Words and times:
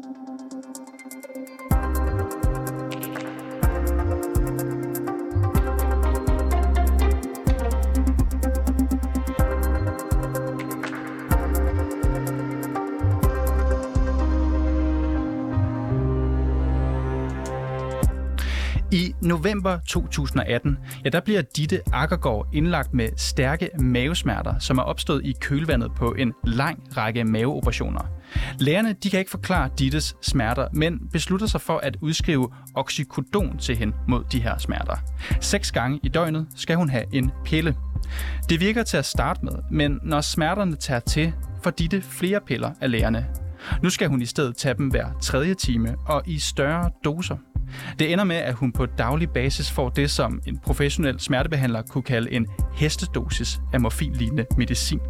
thank 0.00 0.06
you 0.16 0.21
november 19.42 19.78
2018, 19.86 20.78
ja, 21.04 21.08
der 21.08 21.20
bliver 21.20 21.42
Ditte 21.42 21.80
Akkergaard 21.92 22.48
indlagt 22.52 22.94
med 22.94 23.08
stærke 23.16 23.70
mavesmerter, 23.80 24.58
som 24.58 24.78
er 24.78 24.82
opstået 24.82 25.24
i 25.24 25.34
kølvandet 25.40 25.92
på 25.96 26.12
en 26.18 26.32
lang 26.44 26.96
række 26.96 27.24
maveoperationer. 27.24 28.00
Lægerne 28.58 28.92
de 28.92 29.10
kan 29.10 29.18
ikke 29.18 29.30
forklare 29.30 29.70
Dittes 29.78 30.16
smerter, 30.22 30.68
men 30.72 31.00
beslutter 31.12 31.46
sig 31.46 31.60
for 31.60 31.78
at 31.78 31.96
udskrive 32.00 32.52
oxycodon 32.74 33.58
til 33.58 33.76
hende 33.76 33.94
mod 34.08 34.24
de 34.32 34.42
her 34.42 34.58
smerter. 34.58 34.96
Seks 35.40 35.72
gange 35.72 36.00
i 36.02 36.08
døgnet 36.08 36.46
skal 36.56 36.76
hun 36.76 36.88
have 36.88 37.04
en 37.12 37.30
pille. 37.44 37.76
Det 38.48 38.60
virker 38.60 38.82
til 38.82 38.96
at 38.96 39.04
starte 39.04 39.44
med, 39.44 39.54
men 39.70 40.00
når 40.02 40.20
smerterne 40.20 40.76
tager 40.76 41.00
til, 41.00 41.32
får 41.64 41.70
Ditte 41.70 42.02
flere 42.02 42.40
piller 42.46 42.70
af 42.80 42.90
lægerne. 42.90 43.26
Nu 43.82 43.90
skal 43.90 44.08
hun 44.08 44.22
i 44.22 44.26
stedet 44.26 44.56
tage 44.56 44.74
dem 44.74 44.88
hver 44.88 45.06
tredje 45.22 45.54
time 45.54 45.96
og 46.06 46.22
i 46.26 46.38
større 46.38 46.90
doser. 47.04 47.36
Det 47.98 48.12
ender 48.12 48.24
med, 48.24 48.36
at 48.36 48.54
hun 48.54 48.72
på 48.72 48.86
daglig 48.86 49.30
basis 49.30 49.70
får 49.70 49.88
det, 49.88 50.10
som 50.10 50.40
en 50.46 50.58
professionel 50.58 51.20
smertebehandler 51.20 51.82
kunne 51.82 52.02
kalde 52.02 52.32
en 52.32 52.46
hestedosis 52.74 53.60
af 53.72 53.80
morfinlignende 53.80 54.46
medicin. 54.56 55.00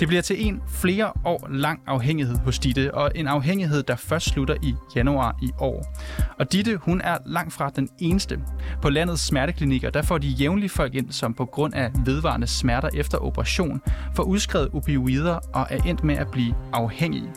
Det 0.00 0.08
bliver 0.08 0.22
til 0.22 0.46
en 0.46 0.62
flere 0.68 1.12
år 1.24 1.48
lang 1.50 1.80
afhængighed 1.86 2.36
hos 2.38 2.58
Ditte, 2.58 2.94
og 2.94 3.12
en 3.14 3.26
afhængighed, 3.26 3.82
der 3.82 3.96
først 3.96 4.26
slutter 4.26 4.54
i 4.62 4.74
januar 4.96 5.38
i 5.42 5.50
år. 5.58 5.98
Og 6.38 6.52
Ditte, 6.52 6.76
hun 6.76 7.00
er 7.00 7.18
langt 7.26 7.52
fra 7.52 7.70
den 7.76 7.88
eneste. 7.98 8.40
På 8.82 8.90
landets 8.90 9.22
smerteklinikker, 9.22 9.90
der 9.90 10.02
får 10.02 10.18
de 10.18 10.28
jævnligt 10.28 10.72
folk 10.72 10.94
ind, 10.94 11.10
som 11.10 11.34
på 11.34 11.44
grund 11.44 11.74
af 11.74 11.90
vedvarende 12.04 12.46
smerter 12.46 12.88
efter 12.94 13.18
operation 13.18 13.80
får 14.16 14.22
udskrevet 14.22 14.68
opioider 14.72 15.38
og 15.54 15.66
er 15.70 15.82
endt 15.82 16.04
med 16.04 16.16
at 16.16 16.30
blive 16.32 16.54
afhængige. 16.72 17.30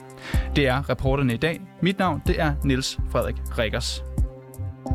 Det 0.56 0.68
er 0.68 0.90
reporterne 0.90 1.34
i 1.34 1.38
dag. 1.38 1.62
Mit 1.82 2.00
navn, 2.00 2.22
det 2.28 2.42
er 2.42 2.54
Niels 2.64 3.00
Frederik 3.12 3.36
Rikkers. 3.58 4.04
Nu 4.86 4.92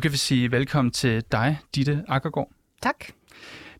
kan 0.00 0.12
vi 0.12 0.16
sige 0.16 0.50
velkommen 0.50 0.92
til 0.92 1.24
dig, 1.32 1.58
Ditte 1.74 2.04
Akkergaard. 2.08 2.50
Tak. 2.82 3.04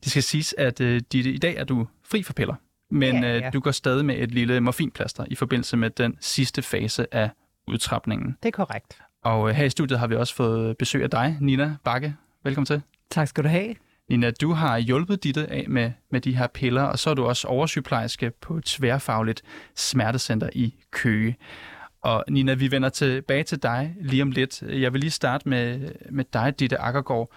Det 0.04 0.10
skal 0.10 0.22
siges, 0.22 0.54
at 0.58 0.80
uh, 0.80 0.86
Ditte, 0.86 1.30
i 1.30 1.38
dag 1.38 1.56
er 1.56 1.64
du 1.64 1.86
fri 2.04 2.22
for 2.22 2.32
piller, 2.32 2.54
men 2.90 3.14
Ja, 3.14 3.20
ja, 3.28 3.36
ja. 3.36 3.44
ja. 3.44 3.50
du 3.50 3.60
går 3.60 3.70
stadig 3.70 4.04
med 4.04 4.18
et 4.18 4.30
lille 4.30 4.60
morfinplaster 4.60 5.24
i 5.30 5.34
forbindelse 5.34 5.76
med 5.76 5.90
den 5.90 6.16
sidste 6.20 6.62
fase 6.62 7.14
af 7.14 7.30
udtrapningen. 7.68 8.36
Det 8.42 8.48
er 8.48 8.52
korrekt. 8.52 8.98
Og 9.24 9.42
uh, 9.42 9.48
her 9.48 9.64
i 9.64 9.70
studiet 9.70 9.98
har 9.98 10.06
vi 10.06 10.14
også 10.14 10.34
fået 10.34 10.76
besøg 10.78 11.02
af 11.02 11.10
dig, 11.10 11.36
Nina 11.40 11.76
Bakke. 11.84 12.16
Velkommen 12.44 12.66
til. 12.66 12.82
Tak 13.10 13.28
skal 13.28 13.44
du 13.44 13.48
have. 13.48 13.74
Nina, 14.08 14.30
du 14.30 14.52
har 14.52 14.78
hjulpet 14.78 15.24
Ditte 15.24 15.50
af 15.50 15.64
med, 15.68 15.92
med 16.10 16.20
de 16.20 16.36
her 16.36 16.46
piller, 16.46 16.82
og 16.82 16.98
så 16.98 17.10
er 17.10 17.14
du 17.14 17.24
også 17.24 17.48
oversygeplejerske 17.48 18.30
på 18.30 18.56
et 18.56 18.64
tværfagligt 18.64 19.42
smertecenter 19.74 20.50
i 20.52 20.74
Køge. 20.90 21.36
Og 22.00 22.24
Nina, 22.28 22.54
vi 22.54 22.70
vender 22.70 22.88
tilbage 22.88 23.42
til 23.42 23.62
dig 23.62 23.96
lige 24.00 24.22
om 24.22 24.30
lidt. 24.30 24.62
Jeg 24.62 24.92
vil 24.92 25.00
lige 25.00 25.10
starte 25.10 25.48
med, 25.48 25.92
med 26.10 26.24
dig, 26.32 26.60
Ditte 26.60 26.78
Akkergaard. 26.78 27.32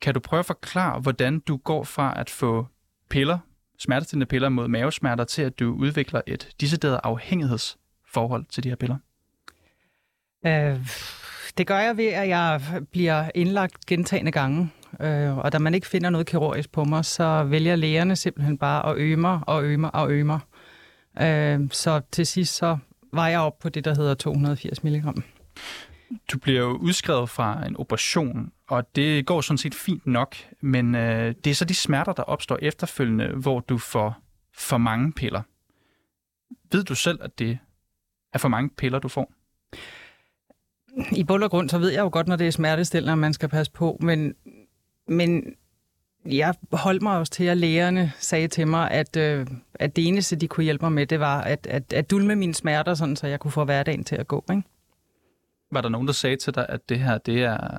Kan 0.00 0.14
du 0.14 0.20
prøve 0.20 0.38
at 0.38 0.46
forklare, 0.46 1.00
hvordan 1.00 1.38
du 1.40 1.56
går 1.56 1.84
fra 1.84 2.20
at 2.20 2.30
få 2.30 2.66
piller, 3.10 3.38
smertestillende 3.78 4.26
piller 4.26 4.48
mod 4.48 4.68
mavesmerter, 4.68 5.24
til 5.24 5.42
at 5.42 5.58
du 5.58 5.74
udvikler 5.74 6.20
et 6.26 6.48
dissideret 6.60 7.00
afhængighedsforhold 7.04 8.44
til 8.48 8.64
de 8.64 8.68
her 8.68 8.76
piller? 8.76 8.96
Øh, 10.46 10.86
det 11.58 11.66
gør 11.66 11.78
jeg 11.78 11.96
ved, 11.96 12.06
at 12.06 12.28
jeg 12.28 12.60
bliver 12.92 13.30
indlagt 13.34 13.86
gentagende 13.86 14.32
gange. 14.32 14.70
Øh, 15.00 15.38
og 15.38 15.52
da 15.52 15.58
man 15.58 15.74
ikke 15.74 15.86
finder 15.86 16.10
noget 16.10 16.26
kirurgisk 16.26 16.72
på 16.72 16.84
mig, 16.84 17.04
så 17.04 17.44
vælger 17.44 17.76
lægerne 17.76 18.16
simpelthen 18.16 18.58
bare 18.58 18.90
at 18.90 18.96
øge 18.96 19.16
mig 19.16 19.40
og 19.46 19.64
øge 19.64 19.78
mig 19.78 19.94
og 19.94 20.10
øge 20.10 20.24
mig. 20.24 20.40
Øh, 21.20 21.60
så 21.70 22.00
til 22.12 22.26
sidst 22.26 22.54
så 22.54 22.78
var 23.12 23.28
jeg 23.28 23.40
op 23.40 23.58
på 23.58 23.68
det, 23.68 23.84
der 23.84 23.94
hedder 23.94 24.14
280 24.14 24.84
mg. 24.84 25.04
Du 26.32 26.38
bliver 26.38 26.60
jo 26.60 26.70
udskrevet 26.76 27.30
fra 27.30 27.66
en 27.66 27.76
operation, 27.76 28.52
og 28.68 28.96
det 28.96 29.26
går 29.26 29.40
sådan 29.40 29.58
set 29.58 29.74
fint 29.74 30.06
nok, 30.06 30.36
men 30.60 30.94
øh, 30.94 31.34
det 31.44 31.50
er 31.50 31.54
så 31.54 31.64
de 31.64 31.74
smerter, 31.74 32.12
der 32.12 32.22
opstår 32.22 32.58
efterfølgende, 32.62 33.28
hvor 33.28 33.60
du 33.60 33.78
får 33.78 34.16
for 34.56 34.78
mange 34.78 35.12
piller. 35.12 35.42
Ved 36.72 36.84
du 36.84 36.94
selv, 36.94 37.18
at 37.22 37.38
det 37.38 37.58
er 38.32 38.38
for 38.38 38.48
mange 38.48 38.70
piller, 38.78 38.98
du 38.98 39.08
får? 39.08 39.32
I 41.12 41.24
bund 41.24 41.44
og 41.44 41.50
grund, 41.50 41.68
så 41.68 41.78
ved 41.78 41.90
jeg 41.90 42.00
jo 42.00 42.10
godt, 42.12 42.28
når 42.28 42.36
det 42.36 42.46
er 42.46 42.50
smertestillende, 42.50 43.12
at 43.12 43.18
man 43.18 43.32
skal 43.32 43.48
passe 43.48 43.72
på, 43.72 43.98
men, 44.00 44.34
men 45.08 45.56
jeg 46.26 46.54
holdt 46.72 47.02
mig 47.02 47.18
også 47.18 47.32
til, 47.32 47.44
at 47.44 47.56
lægerne 47.56 48.12
sagde 48.18 48.48
til 48.48 48.68
mig, 48.68 48.90
at, 48.90 49.16
øh, 49.16 49.46
at 49.74 49.96
det 49.96 50.08
eneste, 50.08 50.36
de 50.36 50.48
kunne 50.48 50.64
hjælpe 50.64 50.84
mig 50.84 50.92
med, 50.92 51.06
det 51.06 51.20
var 51.20 51.40
at, 51.40 51.66
at, 51.66 51.92
at 51.92 52.10
dulme 52.10 52.36
mine 52.36 52.54
smerter, 52.54 52.94
sådan, 52.94 53.16
så 53.16 53.26
jeg 53.26 53.40
kunne 53.40 53.52
få 53.52 53.64
hverdagen 53.64 54.04
til 54.04 54.16
at 54.16 54.28
gå. 54.28 54.44
Ikke? 54.50 54.62
Var 55.72 55.80
der 55.80 55.88
nogen, 55.88 56.06
der 56.06 56.12
sagde 56.12 56.36
til 56.36 56.54
dig, 56.54 56.66
at 56.68 56.88
det 56.88 56.98
her 56.98 57.18
det 57.18 57.42
er 57.42 57.78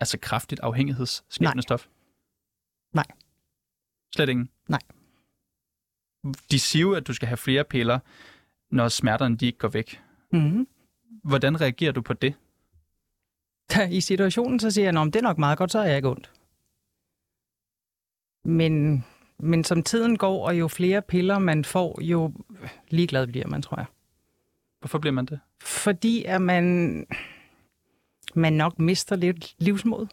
altså 0.00 0.18
kraftigt 0.18 0.60
afhængighedsskabende 0.60 1.56
Nej. 1.56 1.62
stof? 1.62 1.86
Nej. 2.92 3.06
Slet 4.14 4.28
ingen? 4.28 4.48
Nej. 4.68 4.80
De 6.50 6.60
siger 6.60 6.80
jo, 6.80 6.92
at 6.92 7.06
du 7.06 7.12
skal 7.12 7.28
have 7.28 7.36
flere 7.36 7.64
piller, 7.64 7.98
når 8.70 8.88
smerterne 8.88 9.36
de 9.36 9.46
ikke 9.46 9.58
går 9.58 9.68
væk. 9.68 10.02
Mm-hmm. 10.32 10.66
Hvordan 11.24 11.60
reagerer 11.60 11.92
du 11.92 12.02
på 12.02 12.12
det? 12.12 12.34
I 13.90 14.00
situationen, 14.00 14.60
så 14.60 14.70
siger 14.70 14.92
jeg, 14.92 15.02
at 15.02 15.06
det 15.06 15.16
er 15.16 15.22
nok 15.22 15.38
meget 15.38 15.58
godt, 15.58 15.72
så 15.72 15.78
er 15.78 15.84
jeg 15.84 15.96
ikke 15.96 16.08
ondt. 16.08 16.30
Men, 18.44 19.04
men 19.38 19.64
som 19.64 19.82
tiden 19.82 20.18
går, 20.18 20.46
og 20.46 20.58
jo 20.58 20.68
flere 20.68 21.02
piller 21.02 21.38
man 21.38 21.64
får, 21.64 22.00
jo 22.02 22.32
ligeglad 22.88 23.26
bliver 23.26 23.46
man, 23.46 23.62
tror 23.62 23.76
jeg. 23.76 23.86
Hvorfor 24.80 24.98
bliver 24.98 25.12
man 25.12 25.26
det? 25.26 25.40
Fordi 25.60 26.24
at 26.24 26.42
man, 26.42 27.06
man 28.34 28.52
nok 28.52 28.78
mister 28.78 29.16
lidt 29.16 29.54
livsmod. 29.58 30.06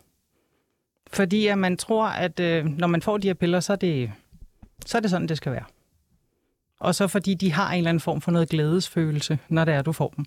Fordi 1.07 1.47
at 1.47 1.57
man 1.57 1.77
tror, 1.77 2.05
at 2.07 2.39
øh, 2.39 2.65
når 2.65 2.87
man 2.87 3.01
får 3.01 3.17
de 3.17 3.27
her 3.27 3.33
piller, 3.33 3.59
så 3.59 3.73
er, 3.73 3.77
det, 3.77 4.11
så 4.85 4.97
er 4.97 5.01
det 5.01 5.09
sådan, 5.09 5.27
det 5.27 5.37
skal 5.37 5.51
være. 5.51 5.65
Og 6.79 6.95
så 6.95 7.07
fordi 7.07 7.33
de 7.33 7.51
har 7.51 7.71
en 7.71 7.77
eller 7.77 7.89
anden 7.89 8.01
form 8.01 8.21
for 8.21 8.31
noget 8.31 8.49
glædesfølelse, 8.49 9.39
når 9.49 9.65
det 9.65 9.73
er, 9.73 9.81
du 9.81 9.91
får 9.91 10.13
dem. 10.17 10.25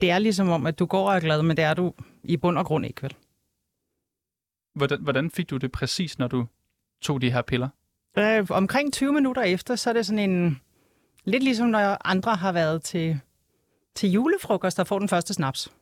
Det 0.00 0.10
er 0.10 0.18
ligesom 0.18 0.48
om, 0.48 0.66
at 0.66 0.78
du 0.78 0.86
går 0.86 1.10
og 1.10 1.16
er 1.16 1.20
glad, 1.20 1.42
men 1.42 1.56
det 1.56 1.64
er 1.64 1.74
du 1.74 1.94
i 2.24 2.36
bund 2.36 2.58
og 2.58 2.66
grund 2.66 2.86
ikke, 2.86 3.02
vel? 3.02 3.14
Hvordan, 4.74 5.02
hvordan 5.02 5.30
fik 5.30 5.50
du 5.50 5.56
det 5.56 5.72
præcis, 5.72 6.18
når 6.18 6.28
du 6.28 6.46
tog 7.02 7.20
de 7.22 7.30
her 7.32 7.42
piller? 7.42 7.68
Øh, 8.18 8.46
omkring 8.50 8.92
20 8.92 9.12
minutter 9.12 9.42
efter, 9.42 9.76
så 9.76 9.90
er 9.90 9.94
det 9.94 10.06
sådan 10.06 10.30
en... 10.30 10.60
Lidt 11.24 11.42
ligesom 11.42 11.68
når 11.68 11.96
andre 12.06 12.34
har 12.36 12.52
været 12.52 12.82
til, 12.82 13.20
til 13.94 14.10
julefrokost 14.10 14.78
og 14.80 14.86
får 14.86 14.98
den 14.98 15.08
første 15.08 15.34
snaps. 15.34 15.72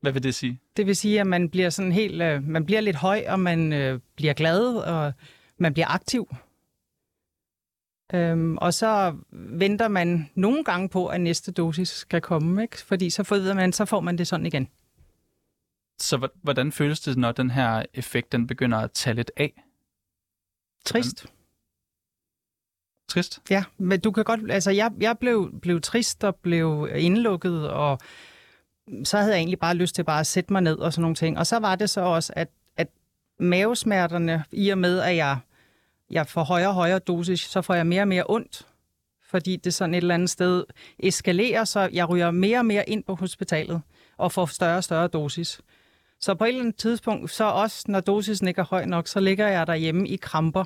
Hvad 0.00 0.12
vil 0.12 0.22
det 0.22 0.34
sige? 0.34 0.60
Det 0.76 0.86
vil 0.86 0.96
sige, 0.96 1.20
at 1.20 1.26
man 1.26 1.48
bliver 1.50 1.70
sådan 1.70 1.92
helt, 1.92 2.22
øh, 2.22 2.42
man 2.44 2.66
bliver 2.66 2.80
lidt 2.80 2.96
høj, 2.96 3.24
og 3.28 3.40
man 3.40 3.72
øh, 3.72 4.00
bliver 4.16 4.32
glad, 4.32 4.76
og 4.76 5.12
man 5.58 5.72
bliver 5.72 5.88
aktiv. 5.94 6.28
Øhm, 8.14 8.56
og 8.58 8.74
så 8.74 9.16
venter 9.32 9.88
man 9.88 10.30
nogle 10.34 10.64
gange 10.64 10.88
på, 10.88 11.06
at 11.06 11.20
næste 11.20 11.52
dosis 11.52 11.88
skal 11.88 12.20
komme, 12.20 12.62
ikke? 12.62 12.78
fordi 12.78 13.10
så 13.10 13.24
får 13.24 13.54
man, 13.54 13.72
så 13.72 13.84
får 13.84 14.00
man 14.00 14.18
det 14.18 14.26
sådan 14.26 14.46
igen. 14.46 14.68
Så 16.00 16.16
hvor- 16.16 16.32
hvordan 16.42 16.72
føles 16.72 17.00
det, 17.00 17.16
når 17.16 17.32
den 17.32 17.50
her 17.50 17.82
effekt 17.94 18.32
den 18.32 18.46
begynder 18.46 18.78
at 18.78 18.92
tage 18.92 19.14
lidt 19.14 19.30
af? 19.36 19.62
Trist. 20.88 21.26
Trist? 23.08 23.40
Ja, 23.50 23.64
men 23.78 24.00
du 24.00 24.10
kan 24.10 24.24
godt, 24.24 24.50
altså 24.50 24.70
jeg, 24.70 24.92
jeg 25.00 25.18
blev, 25.18 25.60
blev 25.62 25.80
trist 25.80 26.24
og 26.24 26.36
blev 26.36 26.88
indlukket, 26.94 27.70
og 27.70 27.98
så 29.04 29.18
havde 29.18 29.32
jeg 29.32 29.38
egentlig 29.38 29.58
bare 29.58 29.74
lyst 29.74 29.94
til 29.94 30.04
bare 30.04 30.20
at 30.20 30.26
sætte 30.26 30.52
mig 30.52 30.62
ned 30.62 30.78
og 30.78 30.92
sådan 30.92 31.02
nogle 31.02 31.14
ting. 31.14 31.38
Og 31.38 31.46
så 31.46 31.58
var 31.58 31.74
det 31.74 31.90
så 31.90 32.00
også, 32.00 32.32
at, 32.36 32.48
at 32.76 32.88
mavesmerterne, 33.38 34.44
i 34.52 34.68
og 34.68 34.78
med 34.78 34.98
at 34.98 35.16
jeg, 35.16 35.38
jeg 36.10 36.26
får 36.26 36.44
højere 36.44 36.68
og 36.68 36.74
højere 36.74 36.98
dosis, 36.98 37.40
så 37.40 37.62
får 37.62 37.74
jeg 37.74 37.86
mere 37.86 38.02
og 38.02 38.08
mere 38.08 38.24
ondt. 38.28 38.66
Fordi 39.30 39.56
det 39.56 39.74
sådan 39.74 39.94
et 39.94 39.98
eller 39.98 40.14
andet 40.14 40.30
sted 40.30 40.64
eskalerer, 40.98 41.64
så 41.64 41.88
jeg 41.92 42.08
ryger 42.08 42.30
mere 42.30 42.58
og 42.58 42.66
mere 42.66 42.88
ind 42.88 43.04
på 43.04 43.14
hospitalet 43.14 43.82
og 44.16 44.32
får 44.32 44.46
større 44.46 44.76
og 44.76 44.84
større 44.84 45.08
dosis. 45.08 45.60
Så 46.20 46.34
på 46.34 46.44
et 46.44 46.48
eller 46.48 46.60
andet 46.60 46.76
tidspunkt, 46.76 47.30
så 47.30 47.44
også 47.44 47.84
når 47.88 48.00
dosisen 48.00 48.48
ikke 48.48 48.60
er 48.60 48.64
høj 48.64 48.84
nok, 48.84 49.08
så 49.08 49.20
ligger 49.20 49.48
jeg 49.48 49.66
derhjemme 49.66 50.08
i 50.08 50.16
kramper 50.16 50.64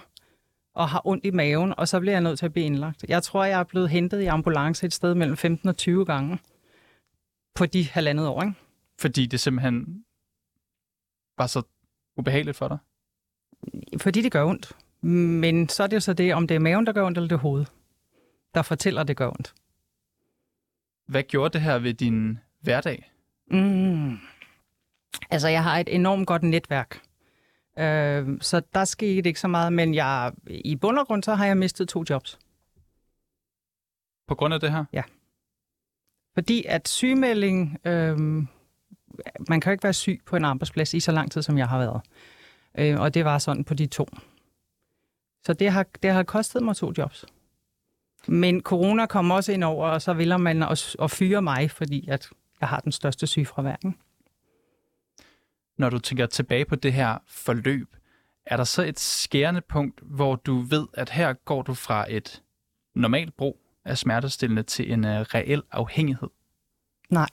og 0.74 0.88
har 0.88 1.06
ondt 1.06 1.26
i 1.26 1.30
maven, 1.30 1.74
og 1.76 1.88
så 1.88 2.00
bliver 2.00 2.14
jeg 2.14 2.20
nødt 2.20 2.38
til 2.38 2.46
at 2.46 2.52
blive 2.52 2.66
indlagt. 2.66 3.04
Jeg 3.08 3.22
tror, 3.22 3.44
jeg 3.44 3.60
er 3.60 3.64
blevet 3.64 3.90
hentet 3.90 4.20
i 4.20 4.26
ambulance 4.26 4.86
et 4.86 4.92
sted 4.92 5.14
mellem 5.14 5.36
15 5.36 5.68
og 5.68 5.76
20 5.76 6.04
gange 6.04 6.38
på 7.54 7.66
de 7.66 7.88
halvandet 7.88 8.28
år. 8.28 8.42
Ikke? 8.42 8.54
Fordi 8.98 9.26
det 9.26 9.40
simpelthen 9.40 10.04
var 11.38 11.46
så 11.46 11.62
ubehageligt 12.16 12.56
for 12.56 12.68
dig? 12.68 12.78
Fordi 14.00 14.22
det 14.22 14.32
gør 14.32 14.44
ondt. 14.44 14.72
Men 15.04 15.68
så 15.68 15.82
er 15.82 15.86
det 15.86 15.96
jo 15.96 16.00
så 16.00 16.12
det, 16.12 16.34
om 16.34 16.46
det 16.46 16.54
er 16.54 16.58
maven, 16.58 16.86
der 16.86 16.92
gør 16.92 17.06
ondt, 17.06 17.18
eller 17.18 17.28
det 17.28 17.34
er 17.34 17.40
hovedet, 17.40 17.72
der 18.54 18.62
fortæller, 18.62 19.00
at 19.00 19.08
det 19.08 19.16
gør 19.16 19.28
ondt. 19.28 19.54
Hvad 21.06 21.22
gjorde 21.22 21.52
det 21.52 21.60
her 21.60 21.78
ved 21.78 21.94
din 21.94 22.38
hverdag? 22.60 23.12
Mm. 23.50 24.18
Altså, 25.30 25.48
jeg 25.48 25.62
har 25.62 25.78
et 25.78 25.94
enormt 25.94 26.26
godt 26.26 26.42
netværk. 26.42 27.02
Øh, 27.78 28.38
så 28.40 28.62
der 28.74 28.84
skete 28.84 29.28
ikke 29.28 29.40
så 29.40 29.48
meget, 29.48 29.72
men 29.72 29.94
jeg, 29.94 30.32
i 30.46 30.76
bund 30.76 30.98
og 30.98 31.06
grund, 31.06 31.22
så 31.22 31.34
har 31.34 31.46
jeg 31.46 31.56
mistet 31.56 31.88
to 31.88 32.04
jobs. 32.10 32.38
På 34.28 34.34
grund 34.34 34.54
af 34.54 34.60
det 34.60 34.72
her? 34.72 34.84
Ja. 34.92 35.02
Fordi 36.34 36.64
at 36.68 36.88
sygemelding, 36.88 37.78
øh, 37.84 38.18
man 39.48 39.60
kan 39.60 39.70
jo 39.70 39.70
ikke 39.70 39.84
være 39.84 39.92
syg 39.92 40.20
på 40.26 40.36
en 40.36 40.44
arbejdsplads 40.44 40.94
i 40.94 41.00
så 41.00 41.12
lang 41.12 41.32
tid, 41.32 41.42
som 41.42 41.58
jeg 41.58 41.68
har 41.68 41.78
været. 41.78 42.00
Øh, 42.78 43.00
og 43.00 43.14
det 43.14 43.24
var 43.24 43.38
sådan 43.38 43.64
på 43.64 43.74
de 43.74 43.86
to. 43.86 44.06
Så 45.44 45.52
det 45.52 45.70
har, 45.70 45.86
det 46.02 46.10
har 46.10 46.22
kostet 46.22 46.62
mig 46.62 46.76
to 46.76 46.92
jobs. 46.98 47.24
Men 48.28 48.60
corona 48.60 49.06
kom 49.06 49.30
også 49.30 49.52
ind 49.52 49.64
over, 49.64 49.88
og 49.88 50.02
så 50.02 50.12
vil 50.12 50.40
man 50.40 50.62
at, 50.62 50.96
at 51.02 51.10
fyre 51.10 51.42
mig, 51.42 51.70
fordi 51.70 52.08
at 52.08 52.28
jeg 52.60 52.68
har 52.68 52.80
den 52.80 52.92
største 52.92 53.26
sygefravær. 53.26 53.76
Når 55.78 55.90
du 55.90 55.98
tænker 55.98 56.26
tilbage 56.26 56.64
på 56.64 56.76
det 56.76 56.92
her 56.92 57.18
forløb, 57.28 57.96
er 58.46 58.56
der 58.56 58.64
så 58.64 58.82
et 58.82 59.00
skærende 59.00 59.60
punkt, 59.60 60.00
hvor 60.02 60.36
du 60.36 60.58
ved, 60.58 60.86
at 60.94 61.10
her 61.10 61.32
går 61.32 61.62
du 61.62 61.74
fra 61.74 62.06
et 62.08 62.42
normalt 62.94 63.36
brug 63.36 63.58
af 63.84 63.98
smertestillende 63.98 64.62
til 64.62 64.92
en 64.92 65.04
uh, 65.04 65.10
reel 65.10 65.62
afhængighed? 65.72 66.28
Nej. 67.10 67.28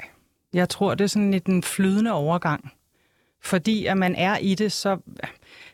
Jeg 0.54 0.70
tror, 0.70 0.96
det 0.96 1.04
er 1.04 1.08
sådan 1.08 1.32
lidt 1.32 1.46
en 1.46 1.64
flydende 1.64 2.12
overgang. 2.12 2.74
Fordi 3.42 3.86
at 3.86 3.98
man 3.98 4.16
er 4.16 4.38
i 4.38 4.56
det, 4.56 4.72
så... 4.72 4.98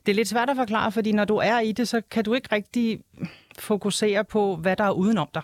Det 0.05 0.11
er 0.11 0.15
lidt 0.15 0.27
svært 0.27 0.49
at 0.49 0.55
forklare, 0.55 0.91
fordi 0.91 1.11
når 1.11 1.25
du 1.25 1.35
er 1.35 1.59
i 1.59 1.71
det, 1.71 1.87
så 1.87 2.01
kan 2.11 2.23
du 2.23 2.33
ikke 2.33 2.49
rigtig 2.51 3.01
fokusere 3.59 4.23
på, 4.23 4.55
hvad 4.55 4.75
der 4.75 4.83
er 4.83 4.91
udenom 4.91 5.29
dig. 5.33 5.41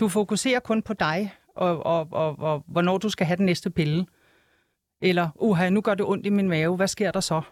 Du 0.00 0.08
fokuserer 0.08 0.60
kun 0.60 0.82
på 0.82 0.94
dig, 0.94 1.34
og, 1.56 1.86
og, 1.86 2.08
og, 2.12 2.38
og 2.38 2.64
hvornår 2.66 2.98
du 2.98 3.08
skal 3.08 3.26
have 3.26 3.36
den 3.36 3.46
næste 3.46 3.70
pille. 3.70 4.06
Eller, 5.00 5.28
uha, 5.34 5.68
nu 5.70 5.80
gør 5.80 5.94
det 5.94 6.06
ondt 6.06 6.26
i 6.26 6.30
min 6.30 6.48
mave, 6.48 6.76
hvad 6.76 6.88
sker 6.88 7.10
der 7.10 7.20
så? 7.20 7.42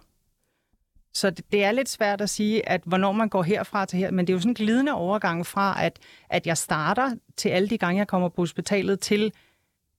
Så 1.13 1.31
det, 1.31 1.53
det 1.53 1.65
er 1.65 1.73
lidt 1.73 1.89
svært 1.89 2.21
at 2.21 2.31
sige, 2.31 2.69
at 2.69 2.81
hvornår 2.85 3.13
man 3.13 3.29
går 3.29 3.43
herfra 3.43 3.87
til 3.87 3.99
her, 3.99 4.11
men 4.11 4.27
det 4.27 4.33
er 4.33 4.35
jo 4.35 4.41
sådan 4.41 4.51
en 4.51 4.55
glidende 4.55 4.93
overgang 4.93 5.47
fra, 5.47 5.85
at, 5.85 5.99
at 6.29 6.47
jeg 6.47 6.59
starter 6.59 7.15
til 7.37 7.49
alle 7.49 7.69
de 7.69 7.79
gange, 7.79 7.99
jeg 7.99 8.09
kommer 8.09 8.29
på 8.29 8.43
hospitalet, 8.43 9.01
til 9.01 9.33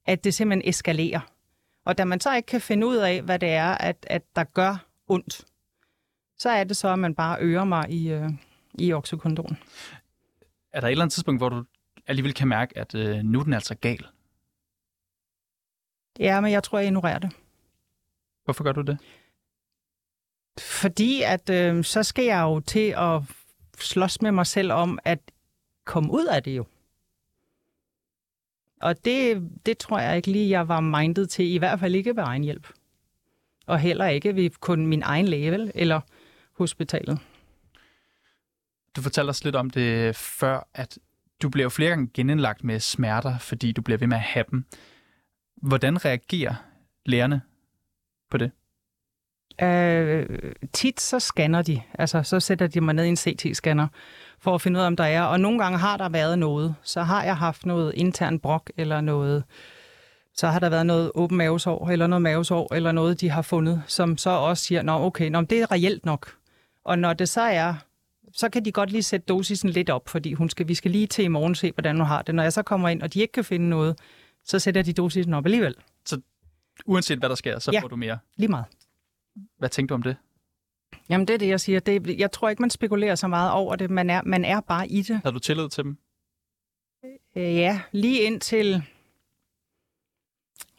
at 0.06 0.24
det 0.24 0.34
simpelthen 0.34 0.70
eskalerer. 0.70 1.20
Og 1.86 1.98
da 1.98 2.06
man 2.06 2.20
så 2.20 2.36
ikke 2.36 2.46
kan 2.46 2.62
finde 2.62 2.88
ud 2.88 2.96
af, 2.96 3.22
hvad 3.22 3.40
det 3.40 3.50
er, 3.50 3.72
at, 3.72 4.06
at 4.10 4.22
der 4.36 4.44
gør 4.44 4.86
ondt, 5.08 5.46
så 6.38 6.50
er 6.50 6.64
det 6.64 6.78
så, 6.78 6.94
at 6.94 7.00
man 7.00 7.16
bare 7.16 7.38
øger 7.40 7.64
mig 7.64 7.90
i, 7.90 8.12
øh, 8.12 8.30
i 8.74 8.94
oxycodon. 8.94 9.58
Er 10.74 10.80
der 10.80 10.88
et 10.88 10.92
eller 10.92 11.04
andet 11.04 11.14
tidspunkt, 11.14 11.40
hvor 11.40 11.50
du 11.50 11.64
alligevel 12.08 12.34
kan 12.34 12.48
mærke, 12.48 12.78
at 12.78 12.96
øh, 12.96 13.18
nu 13.18 13.40
er 13.40 13.44
den 13.44 13.54
altså 13.54 13.76
gal? 13.76 14.06
Ja, 16.20 16.42
men 16.42 16.52
jeg 16.52 16.64
tror, 16.64 16.78
jeg 16.78 16.88
ignorerer 16.88 17.20
det. 17.20 17.32
Hvorfor 18.46 18.64
gør 18.64 18.72
du 18.72 18.82
det? 18.82 18.98
Fordi 20.60 21.22
at 21.22 21.50
øh, 21.50 21.84
så 21.84 22.04
skal 22.04 22.26
jeg 22.26 22.42
jo 22.42 22.60
til 22.60 22.94
at 22.98 23.22
slås 23.80 24.22
med 24.22 24.32
mig 24.32 24.48
selv 24.48 24.72
om 24.72 25.00
at 25.06 25.20
komme 25.86 26.12
ud 26.12 26.26
af 26.26 26.44
det 26.44 26.58
jo. 26.58 26.66
Og 28.82 29.06
det, 29.06 29.50
det 29.66 29.78
tror 29.78 30.00
jeg 30.00 30.16
ikke 30.16 30.32
lige, 30.32 30.50
jeg 30.50 30.68
var 30.68 30.80
mindet 30.80 31.30
til, 31.30 31.54
i 31.54 31.58
hvert 31.58 31.80
fald 31.80 31.96
ikke 31.96 32.16
ved 32.16 32.24
egen 32.24 32.44
hjælp. 32.44 32.68
Og 33.66 33.80
heller 33.80 34.08
ikke 34.08 34.36
ved 34.36 34.50
kun 34.60 34.88
min 34.88 35.04
egen 35.04 35.28
læge, 35.28 35.72
eller 35.76 36.02
hospitalet. 36.54 37.20
Du 38.96 39.02
fortalte 39.02 39.30
os 39.30 39.44
lidt 39.44 39.56
om 39.56 39.70
det 39.70 40.16
før, 40.16 40.68
at 40.74 41.00
du 41.42 41.50
bliver 41.50 41.70
flere 41.70 41.90
gange 41.90 42.10
genindlagt 42.14 42.64
med 42.64 42.80
smerter, 42.80 43.38
fordi 43.38 43.72
du 43.72 43.82
bliver 43.82 43.98
ved 43.98 44.08
med 44.08 44.18
at 44.18 44.24
have 44.24 44.46
dem. 44.52 44.66
Hvordan 45.62 46.06
reagerer 46.06 46.56
lærerne 47.06 47.42
på 48.32 48.38
det? 48.38 48.52
Øh, 49.62 50.26
tit 50.74 51.02
så 51.02 51.20
scanner 51.20 51.62
de, 51.62 51.82
altså 51.94 52.24
så 52.24 52.40
sætter 52.40 52.68
de 52.68 52.82
mig 52.82 52.94
ned 52.94 53.06
i 53.06 53.10
en 53.10 53.18
CT-scanner 53.18 53.88
for 54.40 54.56
at 54.56 54.62
finde 54.62 54.78
ud 54.78 54.84
af, 54.84 54.88
om 54.88 54.96
der 54.96 55.04
er. 55.04 55.22
Og 55.22 55.40
nogle 55.40 55.60
gange 55.60 55.78
har 55.78 55.98
der 55.98 56.10
været 56.10 56.40
noget. 56.40 56.76
Så 56.84 57.04
har 57.04 57.24
jeg 57.24 57.38
haft 57.38 57.66
noget 57.66 57.94
intern 57.96 58.40
brok 58.40 58.72
eller 58.78 59.02
noget, 59.02 59.44
så 60.34 60.48
har 60.48 60.60
der 60.60 60.70
været 60.70 60.86
noget 60.86 61.12
åben 61.16 61.38
mavesår 61.38 61.90
eller 61.90 62.08
noget 62.08 62.22
mavesår 62.22 62.74
eller 62.74 62.92
noget, 62.92 63.22
de 63.22 63.30
har 63.30 63.42
fundet, 63.42 63.84
som 63.88 64.18
så 64.18 64.30
også 64.30 64.64
siger, 64.64 64.82
nå 64.82 65.06
okay, 65.06 65.30
nå, 65.30 65.42
det 65.42 65.62
er 65.62 65.72
reelt 65.72 66.06
nok. 66.06 66.36
Og 66.86 67.00
når 67.00 67.14
det 67.14 67.30
så 67.30 67.42
er, 67.42 67.74
så 68.34 68.50
kan 68.50 68.66
de 68.66 68.72
godt 68.72 68.92
lige 68.92 69.04
sætte 69.04 69.26
dosisen 69.26 69.70
lidt 69.70 69.90
op, 69.90 70.10
fordi 70.10 70.34
hun 70.34 70.50
skal, 70.50 70.68
vi 70.68 70.74
skal 70.74 70.92
lige 70.92 71.08
til 71.08 71.26
i 71.26 71.28
morgen 71.28 71.56
se, 71.56 71.72
hvordan 71.72 71.98
hun 71.98 72.06
har 72.06 72.22
det. 72.22 72.36
Når 72.36 72.44
jeg 72.44 72.54
så 72.54 72.64
kommer 72.64 72.90
ind, 72.90 73.02
og 73.02 73.14
de 73.14 73.20
ikke 73.20 73.32
kan 73.32 73.44
finde 73.44 73.70
noget, 73.70 73.96
så 74.48 74.60
sætter 74.60 74.82
de 74.82 74.94
dosisen 74.94 75.34
op 75.34 75.46
alligevel. 75.46 75.76
Så 76.06 76.22
uanset 76.86 77.20
hvad 77.20 77.30
der 77.30 77.36
sker, 77.36 77.60
så 77.60 77.72
Ja. 77.72 77.80
får 77.82 77.88
du 77.88 77.96
mere. 77.96 78.20
Lige 78.36 78.50
meget. 78.50 78.66
Hvad 79.58 79.70
tænkte 79.70 79.92
du 79.92 79.94
om 79.96 80.02
det? 80.02 80.16
Jamen 81.10 81.28
det 81.28 81.34
er 81.34 81.38
det, 81.38 81.48
jeg 81.48 81.60
siger. 81.60 81.80
Det, 81.80 82.20
jeg 82.20 82.32
tror 82.32 82.50
ikke, 82.50 82.62
man 82.62 82.70
spekulerer 82.70 83.16
så 83.16 83.28
meget 83.28 83.52
over 83.52 83.76
det. 83.76 83.90
Man 83.90 84.10
er, 84.10 84.22
man 84.26 84.46
er 84.46 84.60
bare 84.62 84.88
i 84.88 85.02
det. 85.02 85.20
Havde 85.24 85.34
du 85.34 85.40
tillid 85.40 85.70
til 85.70 85.84
dem? 85.84 85.98
Øh, 87.36 87.56
ja, 87.56 87.82
lige 87.92 88.22
indtil 88.22 88.84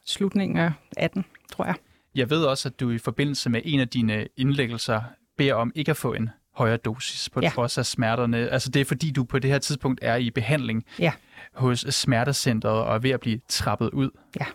slutningen 0.05 0.59
af 0.59 0.73
18, 0.97 1.25
tror 1.53 1.65
jeg. 1.65 1.75
Jeg 2.15 2.31
ved 2.31 2.45
også, 2.45 2.69
at 2.69 2.81
du 2.81 2.91
i 2.91 2.99
forbindelse 2.99 3.51
med 3.51 3.63
en 3.65 3.81
af 3.81 3.89
dine 3.89 4.29
indlæggelser 4.37 5.03
beder 5.37 5.55
om 5.55 5.73
ikke 5.75 5.91
at 5.91 5.97
få 5.97 6.13
en 6.13 6.31
højere 6.59 6.77
dosis 6.77 7.31
på 7.31 7.41
Ja. 7.43 7.49
trods 7.55 7.79
af 7.79 7.87
smerterne. 7.87 8.49
Altså 8.49 8.71
det 8.71 8.81
er 8.81 8.85
fordi, 8.85 9.11
du 9.11 9.25
på 9.25 9.39
det 9.39 9.51
her 9.51 9.59
tidspunkt 9.59 10.01
er 10.03 10.17
i 10.17 10.31
behandling 10.31 10.85
Ja. 10.99 11.13
hos 11.55 11.81
smertecentret 11.91 12.73
og 12.73 12.95
er 12.95 12.99
ved 12.99 13.11
at 13.11 13.21
blive 13.21 13.41
trappet 13.49 13.91
ud. 13.91 14.11
Ja. 14.41 14.47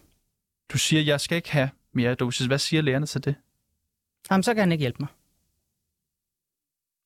Du 0.74 0.78
siger, 0.78 1.02
jeg 1.02 1.22
skal 1.22 1.36
ikke 1.36 1.52
have 1.52 1.70
mere 1.94 2.16
dosis. 2.16 2.46
Hvad 2.48 2.58
siger 2.58 2.82
lærerne 2.82 3.06
til 3.06 3.24
det? 3.26 3.36
Jamen, 4.32 4.44
så 4.44 4.54
kan 4.54 4.60
han 4.62 4.72
ikke 4.72 4.82
hjælpe 4.82 4.98
mig. 5.00 5.08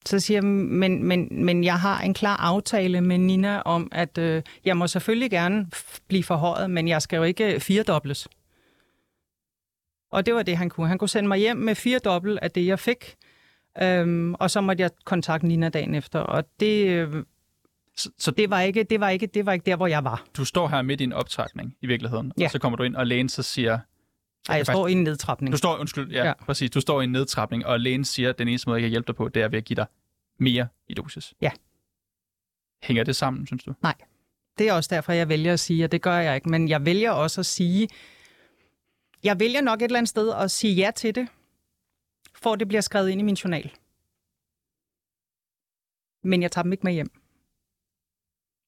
Så 0.06 0.20
siger 0.20 0.36
jeg, 0.36 0.44
men, 0.46 1.04
men, 1.04 1.46
men 1.46 1.64
jeg 1.64 1.80
har 1.80 2.02
en 2.02 2.14
klar 2.14 2.38
aftale 2.38 3.02
med 3.02 3.18
Nina 3.18 3.62
om, 3.62 3.90
at 3.92 4.18
øh, 4.18 4.44
jeg 4.66 4.78
må 4.78 4.88
selvfølgelig 4.88 5.32
gerne 5.32 5.68
blive 6.08 6.24
forhøjet, 6.24 6.70
men 6.72 6.88
jeg 6.88 7.02
skal 7.02 7.18
jo 7.18 7.24
ikke 7.24 7.60
firedobles. 7.60 8.28
Og 10.12 10.26
det 10.26 10.34
var 10.36 10.44
det, 10.44 10.58
han 10.58 10.70
kunne. 10.70 10.88
Han 10.88 10.98
kunne 10.98 11.10
sende 11.10 11.28
mig 11.28 11.38
hjem 11.38 11.58
med 11.58 11.76
fire 11.76 12.00
dobbelt 12.00 12.40
af 12.40 12.52
det, 12.52 12.66
jeg 12.66 12.80
fik. 12.80 13.16
Øhm, 13.82 14.34
og 14.34 14.52
så 14.52 14.62
måtte 14.62 14.82
jeg 14.84 14.92
kontakte 15.06 15.48
Nina 15.48 15.70
dagen 15.70 15.96
efter. 15.96 16.20
Og 16.20 16.44
det, 16.60 16.88
øh, 16.88 17.24
Så, 17.98 18.10
så 18.18 18.32
det, 18.32 18.50
var 18.50 18.62
ikke, 18.62 18.84
det, 18.84 19.00
var 19.00 19.10
ikke, 19.10 19.28
det 19.28 19.46
var 19.46 19.52
ikke 19.54 19.66
der, 19.66 19.76
hvor 19.76 19.88
jeg 19.88 20.04
var. 20.04 20.26
du 20.38 20.46
står 20.46 20.68
her 20.68 20.82
midt 20.82 21.02
i 21.02 21.04
en 21.04 21.14
optrækning 21.14 21.76
i 21.82 21.88
virkeligheden, 21.88 22.32
Ja. 22.40 22.46
og 22.46 22.52
så 22.52 22.60
kommer 22.60 22.78
du 22.78 22.84
ind, 22.84 22.96
og 22.96 23.08
lægen 23.08 23.30
så 23.30 23.44
siger... 23.44 23.72
Ej, 24.50 24.56
jeg 24.56 24.66
faktisk- 24.66 24.74
står 24.74 24.88
i 24.88 24.92
en 24.92 25.04
nedtrapning. 25.04 25.52
Du 25.52 25.58
står, 25.58 25.78
undskyld, 25.78 26.12
ja, 26.12 26.26
ja, 26.28 26.34
præcis. 26.46 26.72
Du 26.72 26.82
står 26.82 27.02
i 27.02 27.04
en 27.04 27.12
nedtrapning, 27.12 27.66
og 27.66 27.80
lægen 27.80 28.06
siger, 28.06 28.30
at 28.30 28.40
den 28.40 28.48
eneste 28.48 28.70
måde, 28.70 28.78
jeg 28.78 28.82
kan 28.84 28.90
hjælpe 28.90 29.08
dig 29.08 29.16
på, 29.16 29.30
det 29.30 29.42
er 29.44 29.48
ved 29.48 29.58
at 29.58 29.66
give 29.66 29.76
dig 29.76 29.86
mere 30.40 30.68
i 30.88 30.94
dosis. 30.94 31.34
Ja. 31.42 31.52
Hænger 32.84 33.04
det 33.04 33.16
sammen, 33.16 33.48
synes 33.48 33.64
du? 33.64 33.74
Det 34.58 34.70
er 34.70 34.74
også 34.74 34.96
derfor, 34.96 35.14
jeg 35.14 35.30
vælger 35.30 35.54
at 35.54 35.60
sige, 35.60 35.84
at 35.84 35.92
det 35.92 36.02
gør 36.02 36.18
jeg 36.18 36.36
ikke. 36.36 36.50
Men 36.50 36.70
jeg 36.70 36.86
vælger 36.86 37.12
også 37.12 37.42
at 37.42 37.46
sige, 37.46 37.88
jeg 39.24 39.40
vælger 39.40 39.62
nok 39.62 39.82
et 39.82 39.86
eller 39.86 39.98
andet 39.98 40.10
sted 40.10 40.34
at 40.34 40.52
sige 40.52 40.74
ja 40.76 40.92
til 40.96 41.16
det, 41.16 41.28
for 42.42 42.54
at 42.54 42.60
det 42.60 42.68
bliver 42.68 42.82
skrevet 42.82 43.10
ind 43.10 43.22
i 43.22 43.24
min 43.24 43.36
journal. 43.36 43.72
Men 46.24 46.42
jeg 46.42 46.52
tager 46.52 46.64
dem 46.64 46.72
ikke 46.72 46.84
med 46.84 46.94
hjem. 46.94 47.12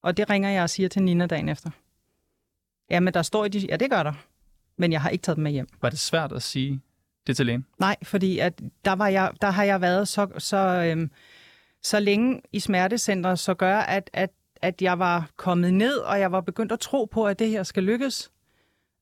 Og 0.02 0.16
det 0.16 0.30
ringer 0.30 0.50
jeg 0.50 0.62
og 0.62 0.70
siger 0.70 0.88
til 0.88 1.02
Nina 1.02 1.26
dagen 1.26 1.48
efter. 1.48 1.70
Ja, 2.90 3.00
men 3.00 3.14
der 3.14 3.22
står 3.22 3.44
i 3.44 3.48
de... 3.48 3.58
Ja, 3.58 3.76
det 3.76 3.90
gør 3.90 4.02
der. 4.02 4.12
Men 4.76 4.92
jeg 4.92 5.02
har 5.02 5.10
ikke 5.10 5.22
taget 5.22 5.36
dem 5.36 5.42
med 5.42 5.52
hjem. 5.52 5.68
Var 5.80 5.90
det 5.90 5.98
svært 5.98 6.32
at 6.32 6.42
sige 6.42 6.80
det 7.26 7.36
til 7.36 7.46
lægen? 7.46 7.66
Nej, 7.78 7.96
fordi 8.02 8.38
at 8.38 8.60
der, 8.84 8.92
var 8.92 9.08
jeg, 9.08 9.32
der 9.42 9.50
har 9.50 9.64
jeg 9.64 9.80
været 9.80 10.08
så, 10.08 10.28
så, 10.38 10.56
øhm, 10.56 11.10
så 11.82 12.00
længe 12.00 12.42
i 12.52 12.60
smertecentret, 12.60 13.38
så 13.38 13.54
gør, 13.54 13.78
at, 13.78 14.10
at, 14.12 14.30
at 14.62 14.82
jeg 14.82 14.98
var 14.98 15.30
kommet 15.36 15.74
ned, 15.74 15.96
og 15.96 16.20
jeg 16.20 16.32
var 16.32 16.40
begyndt 16.40 16.72
at 16.72 16.80
tro 16.80 17.04
på, 17.04 17.26
at 17.26 17.38
det 17.38 17.48
her 17.48 17.62
skal 17.62 17.82
lykkes. 17.82 18.30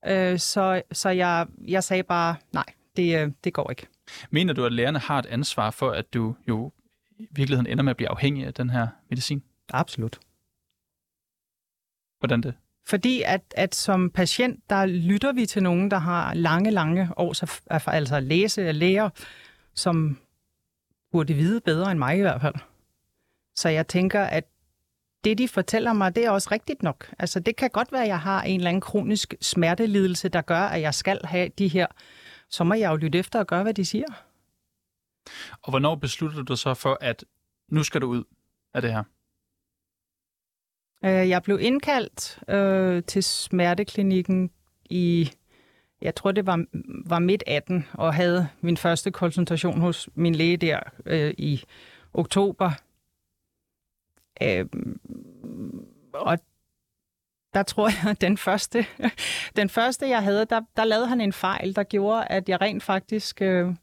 Øh, 0.07 0.39
så 0.39 0.81
så 0.91 1.09
jeg, 1.09 1.47
jeg 1.67 1.83
sagde 1.83 2.03
bare, 2.03 2.35
nej, 2.53 2.65
det, 2.97 3.21
øh, 3.21 3.31
det 3.43 3.53
går 3.53 3.69
ikke. 3.69 3.87
Mener 4.29 4.53
du, 4.53 4.65
at 4.65 4.73
lærerne 4.73 4.99
har 4.99 5.19
et 5.19 5.25
ansvar 5.25 5.71
for, 5.71 5.91
at 5.91 6.13
du 6.13 6.35
jo 6.47 6.71
i 7.17 7.27
virkeligheden 7.31 7.67
ender 7.67 7.83
med 7.83 7.91
at 7.91 7.97
blive 7.97 8.09
afhængig 8.09 8.45
af 8.45 8.53
den 8.53 8.69
her 8.69 8.87
medicin? 9.09 9.43
Absolut. 9.69 10.19
Hvordan 12.19 12.41
det? 12.41 12.53
Fordi 12.87 13.21
at, 13.25 13.41
at 13.55 13.75
som 13.75 14.09
patient, 14.09 14.69
der 14.69 14.85
lytter 14.85 15.31
vi 15.31 15.45
til 15.45 15.63
nogen, 15.63 15.91
der 15.91 15.97
har 15.97 16.33
lange, 16.33 16.71
lange 16.71 17.09
års 17.17 17.43
erf- 17.43 17.91
altså 17.91 18.19
læse 18.19 18.67
og 18.67 18.75
læger, 18.75 19.09
som 19.73 20.19
burde 21.11 21.33
vide 21.33 21.61
bedre 21.61 21.91
end 21.91 21.99
mig 21.99 22.17
i 22.17 22.21
hvert 22.21 22.41
fald. 22.41 22.55
Så 23.55 23.69
jeg 23.69 23.87
tænker, 23.87 24.23
at 24.23 24.43
det, 25.23 25.37
de 25.37 25.47
fortæller 25.47 25.93
mig, 25.93 26.15
det 26.15 26.25
er 26.25 26.29
også 26.29 26.49
rigtigt 26.51 26.83
nok. 26.83 27.13
Altså, 27.19 27.39
det 27.39 27.55
kan 27.55 27.69
godt 27.69 27.91
være, 27.91 28.01
at 28.01 28.07
jeg 28.07 28.19
har 28.19 28.41
en 28.41 28.59
eller 28.59 28.69
anden 28.69 28.81
kronisk 28.81 29.33
smertelidelse, 29.41 30.29
der 30.29 30.41
gør, 30.41 30.61
at 30.61 30.81
jeg 30.81 30.93
skal 30.93 31.19
have 31.23 31.49
de 31.57 31.67
her. 31.67 31.87
Så 32.49 32.63
må 32.63 32.73
jeg 32.73 32.91
jo 32.91 32.95
lytte 32.95 33.19
efter 33.19 33.39
og 33.39 33.47
gøre, 33.47 33.63
hvad 33.63 33.73
de 33.73 33.85
siger. 33.85 34.07
Og 35.61 35.69
hvornår 35.69 35.95
besluttede 35.95 36.45
du 36.45 36.55
så 36.55 36.73
for, 36.73 36.97
at 37.01 37.25
nu 37.67 37.83
skal 37.83 38.01
du 38.01 38.07
ud 38.07 38.23
af 38.73 38.81
det 38.81 38.91
her? 38.93 39.03
Øh, 41.05 41.29
jeg 41.29 41.43
blev 41.43 41.59
indkaldt 41.61 42.39
øh, 42.49 43.03
til 43.03 43.23
smerteklinikken 43.23 44.51
i, 44.89 45.31
jeg 46.01 46.15
tror 46.15 46.31
det 46.31 46.45
var, 46.45 46.65
var 47.05 47.19
midt 47.19 47.43
18, 47.47 47.87
og 47.93 48.13
havde 48.13 48.49
min 48.61 48.77
første 48.77 49.11
konsultation 49.11 49.81
hos 49.81 50.09
min 50.15 50.35
læge 50.35 50.57
der 50.57 50.79
øh, 51.05 51.33
i 51.37 51.63
oktober. 52.13 52.71
Øh, 54.41 54.65
og 56.13 56.39
der 57.59 57.63
tror 57.63 57.89
jeg, 57.89 58.21
den 58.27 58.37
første, 58.37 58.85
den 59.55 59.69
første 59.69 60.09
jeg 60.09 60.23
havde, 60.23 60.45
der, 60.45 60.61
der 60.77 60.83
lavede 60.83 61.07
han 61.07 61.21
en 61.21 61.33
fejl, 61.33 61.75
der 61.75 61.83
gjorde, 61.83 62.25
at 62.25 62.49
jeg 62.49 62.61
rent 62.61 62.83
faktisk... 62.83 63.41
Øh, 63.41 63.75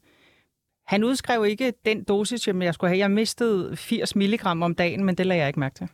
han 0.85 1.03
udskrev 1.03 1.45
ikke 1.45 1.73
den 1.85 2.03
dosis, 2.03 2.47
jeg 2.47 2.73
skulle 2.73 2.89
have. 2.89 2.97
Jeg 2.97 3.11
mistede 3.11 3.75
80 3.75 4.15
milligram 4.15 4.61
om 4.61 4.75
dagen, 4.75 5.03
men 5.03 5.15
det 5.15 5.25
lagde 5.25 5.39
jeg 5.39 5.47
ikke 5.47 5.59
mærke 5.59 5.75
til. 5.75 5.87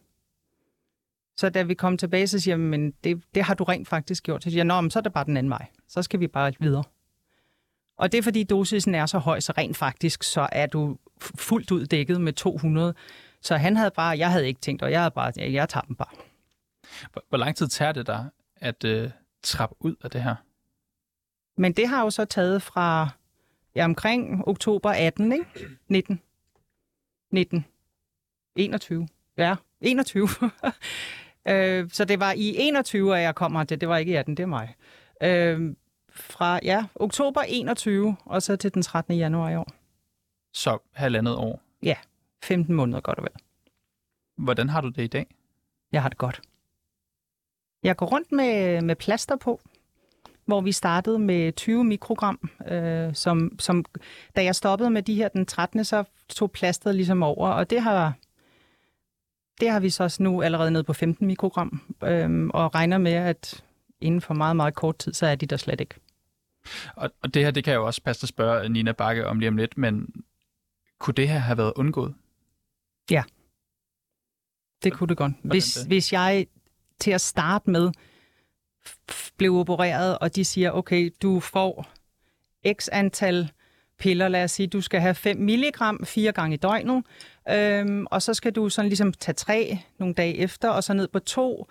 Så 1.38 1.50
da 1.50 1.64
vi 1.64 1.74
kom 1.74 1.98
tilbage, 1.98 2.28
så 2.28 2.40
siger 2.40 2.52
jeg, 2.52 2.60
men 2.60 2.92
det, 2.92 3.24
det 3.36 3.44
har 3.44 3.54
du 3.54 3.64
rent 3.64 3.88
faktisk 3.88 4.24
gjort. 4.24 4.44
Så 4.44 4.50
siger 4.50 4.60
jeg, 4.60 4.66
nå, 4.66 4.82
men 4.82 4.92
så 4.92 5.00
er 5.00 5.04
det 5.04 5.14
bare 5.14 5.26
den 5.26 5.38
anden 5.38 5.50
vej. 5.50 5.66
Så 5.88 6.02
skal 6.02 6.20
vi 6.20 6.28
bare 6.28 6.54
videre. 6.60 6.84
Og 7.98 8.12
det 8.12 8.18
er 8.18 8.22
fordi 8.22 8.44
dosisen 8.44 8.96
er 8.96 9.06
så 9.06 9.18
høj, 9.18 9.40
så 9.40 9.54
rent 9.58 9.78
faktisk, 9.78 10.24
så 10.24 10.48
er 10.52 10.66
du 10.66 10.98
fuldt 11.22 11.72
ud 11.72 11.86
dækket 11.86 12.22
med 12.22 12.34
200. 12.34 12.94
Så 13.42 13.58
han 13.58 13.78
havde 13.78 13.92
bare, 13.96 14.18
jeg 14.18 14.32
havde 14.32 14.48
ikke 14.48 14.62
tænkt, 14.62 14.82
og 14.82 14.92
jeg 14.92 15.00
havde 15.00 15.12
bare, 15.12 15.32
jeg 15.38 15.70
tager 15.70 15.86
dem 15.86 15.96
bare. 15.96 16.33
Hvor, 17.12 17.24
hvor 17.30 17.38
lang 17.38 17.56
tid 17.56 17.68
tager 17.68 17.92
det 17.92 18.08
dig 18.08 18.30
at 18.56 18.84
øh, 18.84 19.12
trappe 19.44 19.76
ud 19.80 19.96
af 20.04 20.12
det 20.12 20.24
her? 20.24 20.36
Men 21.58 21.74
det 21.74 21.88
har 21.88 22.04
jo 22.04 22.10
så 22.10 22.26
taget 22.26 22.62
fra 22.62 23.10
ja, 23.76 23.86
omkring 23.86 24.48
oktober 24.48 24.90
18, 24.90 25.32
ikke? 25.32 25.46
19. 25.88 26.22
19. 27.32 27.66
21. 28.56 29.08
Ja, 29.38 29.56
21. 29.82 30.28
øh, 31.48 31.90
så 31.90 32.06
det 32.06 32.20
var 32.20 32.32
i 32.32 32.56
21, 32.58 33.18
at 33.18 33.24
jeg 33.24 33.36
kom 33.36 33.56
her. 33.56 33.64
Det, 33.64 33.82
det 33.82 33.90
var 33.90 33.98
ikke 33.98 34.12
i 34.12 34.16
18, 34.16 34.38
det 34.38 34.44
er 34.44 34.48
mig. 34.48 34.76
Øh, 35.24 35.76
fra 36.10 36.60
ja, 36.64 36.86
oktober 36.96 37.42
21 37.42 38.16
og 38.26 38.42
så 38.42 38.56
til 38.56 38.74
den 38.74 38.82
13. 38.82 39.18
januar 39.18 39.50
i 39.50 39.56
år. 39.56 39.68
Så 40.54 40.78
halvandet 40.92 41.36
år? 41.36 41.62
Ja, 41.84 41.96
15 42.44 42.76
måneder 42.76 43.02
godt 43.02 43.18
og 43.18 43.24
vel. 43.24 43.32
Hvordan 44.38 44.70
har 44.70 44.82
du 44.82 44.90
det 44.90 45.04
i 45.04 45.08
dag? 45.08 45.36
Jeg 45.92 46.02
har 46.02 46.10
det 46.10 46.18
godt. 46.18 46.42
Jeg 47.84 47.96
går 47.96 48.06
rundt 48.06 48.32
med, 48.32 48.82
med 48.82 48.96
plaster 48.96 49.36
på, 49.36 49.62
hvor 50.46 50.62
vi 50.62 50.72
startede 50.72 51.20
med 51.20 51.54
20 51.54 51.84
mikrogram, 51.84 52.50
øh, 52.68 53.16
som, 53.16 53.60
som 53.60 53.86
da 54.36 54.44
jeg 54.44 54.56
stoppede 54.56 54.90
med 54.90 55.04
de 55.04 55.16
her 55.16 55.28
den 55.28 55.46
13. 55.46 55.86
så 55.86 56.04
tog 56.30 56.52
plasteret 56.52 56.96
ligesom 56.96 57.24
over, 57.24 57.50
og 57.50 57.70
det 57.70 57.82
har, 57.82 58.14
det 59.60 59.70
har 59.70 59.80
vi 59.80 59.90
så 59.90 60.18
nu 60.20 60.42
allerede 60.42 60.72
ned 60.72 60.84
på 60.84 60.94
15 60.94 61.28
mikrogram, 61.28 61.82
øh, 62.04 62.48
og 62.54 62.76
regner 62.76 62.98
med, 62.98 63.14
at 63.14 63.64
inden 64.02 64.22
for 64.22 64.34
meget, 64.34 64.56
meget 64.56 64.76
kort 64.76 64.98
tid, 64.98 65.14
så 65.14 65.26
er 65.28 65.36
de 65.36 65.46
der 65.46 65.58
slet 65.58 65.82
ikke. 65.82 65.96
Og, 66.96 67.12
og 67.24 67.34
det 67.34 67.44
her, 67.44 67.52
det 67.52 67.64
kan 67.64 67.72
jeg 67.72 67.78
jo 67.78 67.86
også 67.86 68.02
passe 68.02 68.26
at 68.26 68.30
spørge 68.30 68.70
Nina 68.70 68.92
Bakke 68.92 69.28
om 69.28 69.40
lige 69.40 69.50
om 69.50 69.58
lidt, 69.58 69.78
men 69.78 70.24
kunne 71.00 71.14
det 71.14 71.30
her 71.30 71.38
have 71.38 71.58
været 71.58 71.74
undgået? 71.76 72.16
Ja, 73.12 73.24
det 74.84 74.94
kunne 74.94 75.08
det 75.08 75.18
godt. 75.18 75.34
Hvis, 75.42 75.74
det? 75.74 75.88
hvis 75.88 76.14
jeg 76.14 76.48
til 77.00 77.12
at 77.12 77.22
starte 77.22 77.70
med 77.70 77.92
blev 79.38 79.56
opereret, 79.56 80.18
og 80.18 80.36
de 80.36 80.46
siger, 80.46 80.72
okay, 80.72 81.14
du 81.22 81.40
får 81.40 81.88
x 82.74 82.88
antal 82.92 83.52
piller, 84.00 84.28
lad 84.28 84.44
os 84.44 84.52
sige, 84.52 84.68
du 84.68 84.82
skal 84.82 85.02
have 85.02 85.16
5 85.16 85.38
milligram 85.38 86.06
fire 86.06 86.32
gange 86.32 86.54
i 86.54 86.58
døgnet, 86.58 87.04
øhm, 87.50 88.06
og 88.12 88.22
så 88.22 88.34
skal 88.34 88.52
du 88.52 88.70
sådan 88.70 88.90
ligesom 88.90 89.14
tage 89.14 89.34
tre 89.34 89.80
nogle 90.00 90.14
dage 90.14 90.38
efter, 90.38 90.70
og 90.70 90.84
så 90.84 90.94
ned 90.94 91.08
på 91.08 91.20
to. 91.20 91.68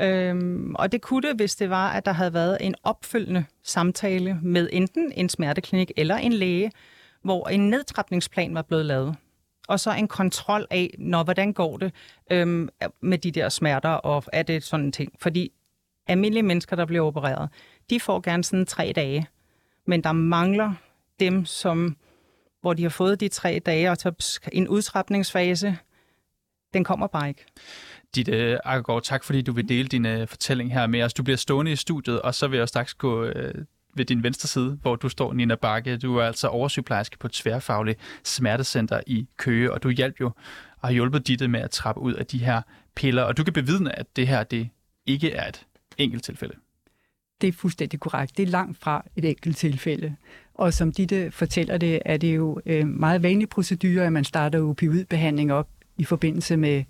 Øhm, 0.00 0.74
og 0.74 0.92
det 0.92 1.02
kunne 1.02 1.28
det, 1.28 1.36
hvis 1.36 1.56
det 1.56 1.70
var, 1.70 1.90
at 1.90 2.06
der 2.06 2.12
havde 2.12 2.34
været 2.34 2.58
en 2.60 2.74
opfølgende 2.82 3.44
samtale 3.62 4.38
med 4.42 4.68
enten 4.72 5.12
en 5.16 5.28
smerteklinik 5.28 5.92
eller 5.96 6.16
en 6.16 6.32
læge, 6.32 6.72
hvor 7.22 7.48
en 7.48 7.70
nedtrapningsplan 7.70 8.54
var 8.54 8.62
blevet 8.62 8.86
lavet 8.86 9.16
og 9.68 9.80
så 9.80 9.92
en 9.92 10.08
kontrol 10.08 10.66
af, 10.70 10.94
når 10.98 11.24
hvordan 11.24 11.52
går 11.52 11.76
det 11.76 11.92
øhm, 12.30 12.68
med 13.00 13.18
de 13.18 13.30
der 13.30 13.48
smerter, 13.48 13.90
og 13.90 14.24
er 14.32 14.42
det 14.42 14.62
sådan 14.62 14.86
en 14.86 14.92
ting. 14.92 15.12
Fordi 15.20 15.52
almindelige 16.06 16.42
mennesker, 16.42 16.76
der 16.76 16.86
bliver 16.86 17.06
opereret, 17.06 17.48
de 17.90 18.00
får 18.00 18.20
gerne 18.20 18.44
sådan 18.44 18.66
tre 18.66 18.92
dage, 18.96 19.26
men 19.86 20.02
der 20.04 20.12
mangler 20.12 20.72
dem, 21.20 21.44
som, 21.44 21.96
hvor 22.60 22.72
de 22.72 22.82
har 22.82 22.90
fået 22.90 23.20
de 23.20 23.28
tre 23.28 23.60
dage, 23.66 23.90
og 23.90 23.96
så 23.96 24.40
en 24.52 24.68
udtrapningsfase, 24.68 25.78
den 26.74 26.84
kommer 26.84 27.06
bare 27.06 27.28
ikke. 27.28 27.44
Ditte 28.14 28.32
øh, 28.32 28.58
Akkergaard, 28.64 29.02
tak 29.02 29.24
fordi 29.24 29.42
du 29.42 29.52
vil 29.52 29.68
dele 29.68 29.88
din 29.88 30.06
øh, 30.06 30.28
fortælling 30.28 30.72
her 30.72 30.86
med 30.86 31.02
os. 31.02 31.14
Du 31.14 31.22
bliver 31.22 31.36
stående 31.36 31.72
i 31.72 31.76
studiet, 31.76 32.22
og 32.22 32.34
så 32.34 32.48
vil 32.48 32.58
jeg 32.58 32.68
straks 32.68 32.94
gå 32.94 33.24
øh, 33.24 33.64
ved 33.94 34.04
din 34.04 34.22
venstre 34.22 34.48
side, 34.48 34.78
hvor 34.82 34.96
du 34.96 35.08
står, 35.08 35.32
Nina 35.32 35.54
Bakke. 35.54 35.96
Du 35.96 36.16
er 36.16 36.24
altså 36.24 36.48
oversygeplejerske 36.48 37.18
på 37.18 37.28
Tværfaglig 37.28 37.94
tværfagligt 37.94 37.98
smertecenter 38.24 39.00
i 39.06 39.26
Køge, 39.36 39.72
og 39.72 39.82
du 39.82 39.88
hjalp 39.88 40.20
jo 40.20 40.26
og 40.80 40.88
har 40.88 40.92
hjulpet 40.92 41.26
Ditte 41.26 41.48
med 41.48 41.60
at 41.60 41.70
trappe 41.70 42.00
ud 42.00 42.12
af 42.12 42.26
de 42.26 42.38
her 42.38 42.62
piller. 42.94 43.22
Og 43.22 43.36
du 43.36 43.44
kan 43.44 43.52
bevidne, 43.52 43.98
at 43.98 44.06
det 44.16 44.28
her 44.28 44.44
det 44.44 44.68
ikke 45.06 45.30
er 45.30 45.48
et 45.48 45.66
enkelt 45.98 46.24
tilfælde. 46.24 46.54
Det 47.40 47.48
er 47.48 47.52
fuldstændig 47.52 48.00
korrekt. 48.00 48.36
Det 48.36 48.42
er 48.42 48.46
langt 48.46 48.78
fra 48.78 49.04
et 49.16 49.24
enkelt 49.24 49.56
tilfælde. 49.56 50.16
Og 50.54 50.72
som 50.74 50.92
Ditte 50.92 51.30
fortæller 51.30 51.78
det, 51.78 52.02
er 52.04 52.16
det 52.16 52.36
jo 52.36 52.60
øh, 52.66 52.86
meget 52.86 53.22
vanlig 53.22 53.48
procedure, 53.48 54.06
at 54.06 54.12
man 54.12 54.24
starter 54.24 54.62
opioidbehandling 54.62 55.52
op 55.52 55.68
i 55.96 56.04
forbindelse 56.04 56.56
med 56.56 56.84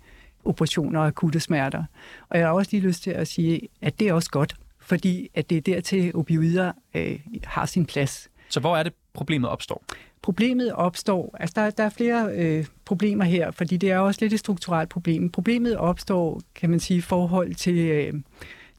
operationer 0.45 0.99
og 0.99 1.07
akutte 1.07 1.39
smerter. 1.39 1.83
Og 2.29 2.39
jeg 2.39 2.47
har 2.47 2.53
også 2.53 2.71
lige 2.71 2.87
lyst 2.87 3.03
til 3.03 3.11
at 3.11 3.27
sige, 3.27 3.67
at 3.81 3.99
det 3.99 4.07
er 4.07 4.13
også 4.13 4.29
godt, 4.29 4.55
fordi 4.85 5.29
at 5.33 5.49
det 5.49 5.57
er 5.57 5.61
dertil 5.61 6.15
opioider 6.15 6.71
øh, 6.95 7.19
har 7.43 7.65
sin 7.65 7.85
plads. 7.85 8.29
Så 8.49 8.59
hvor 8.59 8.77
er 8.77 8.83
det, 8.83 8.93
problemet 9.13 9.49
opstår? 9.49 9.83
Problemet 10.21 10.73
opstår, 10.73 11.35
altså 11.39 11.53
der, 11.55 11.69
der 11.69 11.83
er 11.83 11.89
flere 11.89 12.29
øh, 12.33 12.65
problemer 12.85 13.23
her, 13.23 13.51
fordi 13.51 13.77
det 13.77 13.91
er 13.91 13.99
også 13.99 14.17
lidt 14.21 14.33
et 14.33 14.39
strukturelt 14.39 14.89
problem. 14.89 15.29
Problemet 15.29 15.77
opstår, 15.77 16.41
kan 16.55 16.69
man 16.69 16.79
sige, 16.79 16.97
i 16.97 17.01
forhold 17.01 17.55
til, 17.55 17.77
øh, 17.77 18.13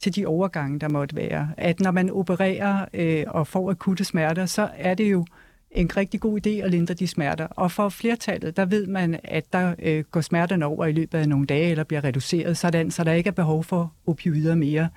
til 0.01 0.17
de 0.17 0.27
overgange, 0.27 0.79
der 0.81 0.89
måtte 0.89 1.17
være. 1.17 1.51
At 1.57 1.81
når 1.81 1.91
man 1.91 2.11
opererer 2.11 2.85
øh, 2.95 3.25
og 3.29 3.47
får 3.47 3.71
akutte 3.71 4.05
smerter, 4.05 4.47
så 4.47 4.69
er 4.77 4.95
det 4.95 5.13
jo 5.13 5.27
en 5.71 5.97
rigtig 5.97 6.21
god 6.21 6.47
idé 6.47 6.51
at 6.51 6.71
lindre 6.71 6.95
de 6.95 7.07
smerter. 7.07 7.47
Og 7.47 7.73
for 7.73 7.89
flertallet, 7.89 8.57
der 8.57 8.65
ved 8.65 8.87
man, 8.87 9.21
at 9.25 9.53
der 9.53 9.75
øh, 9.79 10.05
går 10.05 10.21
smerterne 10.21 10.67
over 10.67 10.87
i 10.87 10.93
løbet 10.93 11.19
af 11.19 11.29
nogle 11.29 11.47
dage, 11.47 11.71
eller 11.71 11.85
bliver 11.85 12.05
reduceret, 12.05 12.57
sådan, 12.57 12.91
så 12.91 13.05
der 13.05 13.13
ikke 13.13 13.29
er 13.29 13.33
behov 13.33 13.65
for 13.65 13.93
opioider 14.07 14.55
mere. 14.55 14.89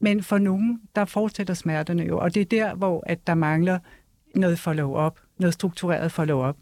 Men 0.00 0.22
for 0.22 0.38
nogen, 0.38 0.80
der 0.96 1.04
fortsætter 1.04 1.54
smerterne 1.54 2.02
jo, 2.02 2.18
og 2.18 2.34
det 2.34 2.40
er 2.40 2.44
der, 2.44 2.74
hvor 2.74 3.02
at 3.06 3.26
der 3.26 3.34
mangler 3.34 3.78
noget 4.34 4.58
follow-up, 4.58 5.20
noget 5.38 5.54
struktureret 5.54 6.12
follow-up. 6.12 6.56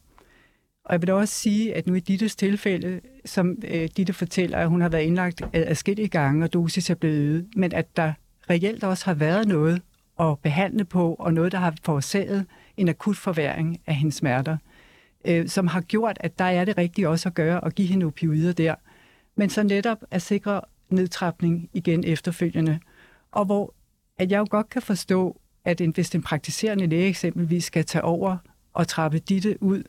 Og 0.85 0.93
jeg 0.93 1.01
vil 1.01 1.09
da 1.09 1.13
også 1.13 1.35
sige, 1.35 1.75
at 1.75 1.87
nu 1.87 1.95
i 1.95 2.01
Dittes 2.01 2.37
tilfælde, 2.37 3.01
som 3.25 3.57
øh, 3.69 3.89
Ditte 3.97 4.13
fortæller, 4.13 4.59
at 4.59 4.69
hun 4.69 4.81
har 4.81 4.89
været 4.89 5.03
indlagt 5.03 5.43
adskillige 5.53 6.09
gange, 6.09 6.45
og 6.45 6.53
dosis 6.53 6.91
er 6.91 6.95
blevet 6.95 7.17
øget, 7.17 7.47
men 7.57 7.73
at 7.73 7.97
der 7.97 8.13
reelt 8.51 8.85
også 8.85 9.05
har 9.05 9.15
været 9.15 9.49
noget 9.49 9.83
at 10.21 10.39
behandle 10.39 10.85
på, 10.85 11.15
og 11.15 11.35
noget, 11.35 11.53
der 11.53 11.59
har 11.59 11.75
forårsaget 11.85 12.47
en 12.77 12.89
akut 12.89 13.17
forværing 13.17 13.81
af 13.87 13.95
hendes 13.95 14.15
smerter, 14.15 14.57
øh, 15.25 15.49
som 15.49 15.67
har 15.67 15.81
gjort, 15.81 16.17
at 16.21 16.39
der 16.39 16.45
er 16.45 16.65
det 16.65 16.79
rigtige 16.79 17.09
også 17.09 17.29
at 17.29 17.35
gøre 17.35 17.61
og 17.61 17.73
give 17.73 17.89
hende 17.89 18.07
opioider 18.07 18.53
der. 18.53 18.75
Men 19.37 19.51
så 19.51 19.63
netop 19.63 19.99
at 20.11 20.23
sikre 20.23 20.61
nedtrapning 20.91 21.71
igen 21.73 22.05
efterfølgende. 22.05 22.79
Og 23.33 23.45
hvor 23.45 23.75
at 24.19 24.31
jeg 24.31 24.39
jo 24.39 24.47
godt 24.51 24.69
kan 24.69 24.83
forstå, 24.83 25.41
at 25.65 25.81
en, 25.81 25.91
hvis 25.91 26.11
den 26.11 26.23
praktiserende 26.23 26.87
læge 26.87 27.09
eksempelvis 27.09 27.65
skal 27.65 27.85
tage 27.85 28.05
over 28.05 28.37
og 28.73 28.89
trappe 28.89 29.19
ditte 29.19 29.63
ud 29.63 29.83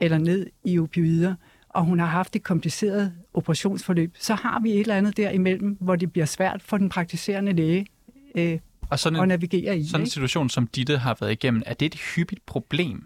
eller 0.00 0.18
ned 0.18 0.46
i 0.64 0.78
opioider, 0.78 1.34
og 1.68 1.84
hun 1.84 1.98
har 1.98 2.06
haft 2.06 2.36
et 2.36 2.42
kompliceret 2.42 3.12
operationsforløb, 3.34 4.16
så 4.18 4.34
har 4.34 4.60
vi 4.60 4.70
et 4.70 4.80
eller 4.80 4.96
andet 4.96 5.16
derimellem, 5.16 5.76
hvor 5.80 5.96
det 5.96 6.12
bliver 6.12 6.26
svært 6.26 6.62
for 6.62 6.76
den 6.76 6.88
praktiserende 6.88 7.52
læge 7.52 7.86
øh, 8.34 8.58
og 8.90 8.98
sådan 8.98 9.16
en, 9.16 9.22
at 9.22 9.28
navigere 9.28 9.78
i. 9.78 9.86
Sådan 9.86 10.06
en 10.06 10.10
situation, 10.10 10.48
som 10.50 10.66
Ditte 10.66 10.98
har 10.98 11.16
været 11.20 11.32
igennem, 11.32 11.62
er 11.66 11.74
det 11.74 11.86
et 11.86 11.94
hyppigt 11.94 12.46
problem 12.46 13.04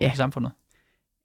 ja. 0.00 0.12
i 0.12 0.16
samfundet? 0.16 0.52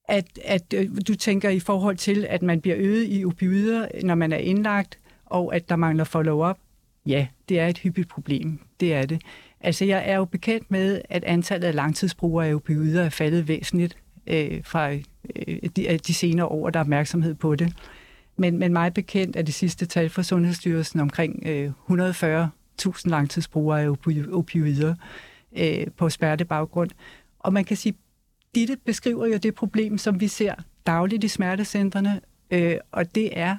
At, 0.10 0.40
at 0.46 0.74
øh, 0.74 0.90
du 1.08 1.16
tænker 1.16 1.50
i 1.50 1.60
forhold 1.60 1.98
til, 1.98 2.26
at 2.30 2.42
man 2.42 2.62
bliver 2.62 2.78
øget 2.80 3.08
i 3.10 3.26
opioider, 3.26 3.88
når 4.04 4.16
man 4.16 4.32
er 4.32 4.38
indlagt, 4.38 5.00
og 5.26 5.56
at 5.56 5.70
der 5.70 5.76
mangler 5.76 6.04
follow-up, 6.04 6.58
ja, 7.06 7.28
det 7.50 7.60
er 7.60 7.68
et 7.68 7.78
hyppigt 7.78 8.10
problem. 8.10 8.60
Det 8.80 8.94
er 8.94 9.06
det. 9.06 9.22
Altså, 9.60 9.86
jeg 9.86 10.04
er 10.06 10.16
jo 10.16 10.26
bekendt 10.26 10.72
med, 10.72 11.02
at 11.10 11.24
antallet 11.24 11.68
af 11.68 11.76
langtidsbrugere 11.76 12.48
af 12.48 12.54
opioider 12.54 13.04
er 13.04 13.10
faldet 13.10 13.48
væsentligt 13.48 13.98
øh, 14.28 14.62
fra 14.64 14.92
øh, 14.92 15.00
de, 15.76 16.00
de 16.08 16.14
senere 16.14 16.46
år, 16.46 16.70
der 16.70 16.80
er 16.80 16.84
opmærksomhed 16.84 17.36
på 17.36 17.56
det. 17.56 17.74
Men, 18.38 18.58
men 18.58 18.74
meget 18.74 18.94
bekendt 18.94 19.36
er 19.36 19.42
det 19.42 19.54
sidste 19.54 19.86
tal 19.86 20.10
fra 20.10 20.24
Sundhedsstyrelsen 20.24 21.00
omkring 21.00 21.44
øh, 21.46 21.72
140.000 21.90 23.02
langtidsbrugere 23.06 23.82
af 23.82 23.90
opioider 24.32 24.96
øh, 25.58 25.88
på 25.98 26.10
smertebaggrund. 26.10 26.90
Og 27.40 27.54
man 27.54 27.66
kan 27.66 27.78
sige, 27.78 27.96
Ditte 28.56 28.78
beskriver 28.86 29.26
jo 29.26 29.38
det 29.38 29.56
problem, 29.56 29.98
som 29.98 30.20
vi 30.20 30.28
ser 30.28 30.56
dagligt 30.86 31.24
i 31.24 31.28
smertecentrene, 31.28 32.22
øh, 32.52 32.76
og 32.92 33.16
det 33.16 33.40
er, 33.40 33.58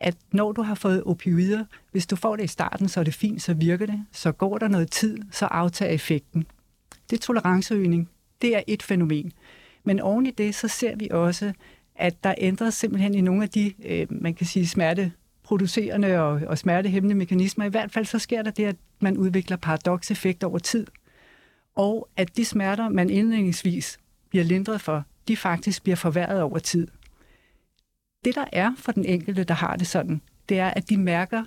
at 0.00 0.16
når 0.32 0.52
du 0.52 0.62
har 0.62 0.74
fået 0.74 1.02
opioider, 1.04 1.64
hvis 1.92 2.06
du 2.06 2.16
får 2.16 2.36
det 2.36 2.44
i 2.44 2.46
starten, 2.46 2.88
så 2.88 3.00
er 3.00 3.04
det 3.04 3.14
fint, 3.14 3.42
så 3.42 3.54
virker 3.54 3.86
det. 3.86 4.04
Så 4.12 4.32
går 4.32 4.58
der 4.58 4.68
noget 4.68 4.90
tid, 4.90 5.18
så 5.30 5.46
aftager 5.46 5.92
effekten. 5.92 6.46
Det 7.10 7.16
er 7.16 7.20
toleranceøgning. 7.20 8.10
Det 8.42 8.56
er 8.56 8.60
et 8.66 8.82
fænomen. 8.82 9.32
Men 9.84 10.00
oven 10.00 10.26
i 10.26 10.30
det, 10.30 10.54
så 10.54 10.68
ser 10.68 10.96
vi 10.96 11.08
også, 11.10 11.52
at 11.96 12.24
der 12.24 12.34
ændres 12.38 12.74
simpelthen 12.74 13.14
i 13.14 13.20
nogle 13.20 13.42
af 13.42 13.48
de, 13.48 13.72
øh, 13.84 14.06
man 14.10 14.34
kan 14.34 14.46
sige, 14.46 14.66
smerteproducerende 14.66 16.18
og, 16.18 16.40
og 16.46 16.58
smertehæmmende 16.58 17.14
mekanismer. 17.14 17.64
I 17.64 17.68
hvert 17.68 17.92
fald 17.92 18.04
så 18.04 18.18
sker 18.18 18.42
der 18.42 18.50
det, 18.50 18.64
at 18.64 18.76
man 19.00 19.16
udvikler 19.16 19.56
paradokseffekt 19.56 20.44
over 20.44 20.58
tid. 20.58 20.86
Og 21.74 22.08
at 22.16 22.36
de 22.36 22.44
smerter, 22.44 22.88
man 22.88 23.10
indledningsvis 23.10 23.98
bliver 24.30 24.44
lindret 24.44 24.80
for, 24.80 25.04
de 25.28 25.36
faktisk 25.36 25.82
bliver 25.82 25.96
forværret 25.96 26.42
over 26.42 26.58
tid. 26.58 26.88
Det, 28.26 28.34
der 28.34 28.44
er 28.52 28.72
for 28.78 28.92
den 28.92 29.04
enkelte, 29.04 29.44
der 29.44 29.54
har 29.54 29.76
det 29.76 29.86
sådan, 29.86 30.20
det 30.48 30.58
er, 30.58 30.70
at 30.70 30.88
de 30.88 30.96
mærker, 30.96 31.44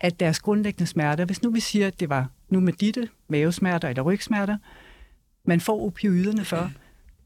at 0.00 0.20
deres 0.20 0.40
grundlæggende 0.40 0.86
smerter, 0.86 1.24
hvis 1.24 1.42
nu 1.42 1.50
vi 1.50 1.60
siger, 1.60 1.86
at 1.86 2.00
det 2.00 2.08
var 2.08 2.28
nu 2.48 2.60
med 2.60 2.72
ditte, 2.72 3.08
mavesmerter 3.28 3.88
eller 3.88 4.02
rygsmerter, 4.02 4.58
man 5.44 5.60
får 5.60 5.86
opioiderne 5.86 6.44
for, 6.44 6.70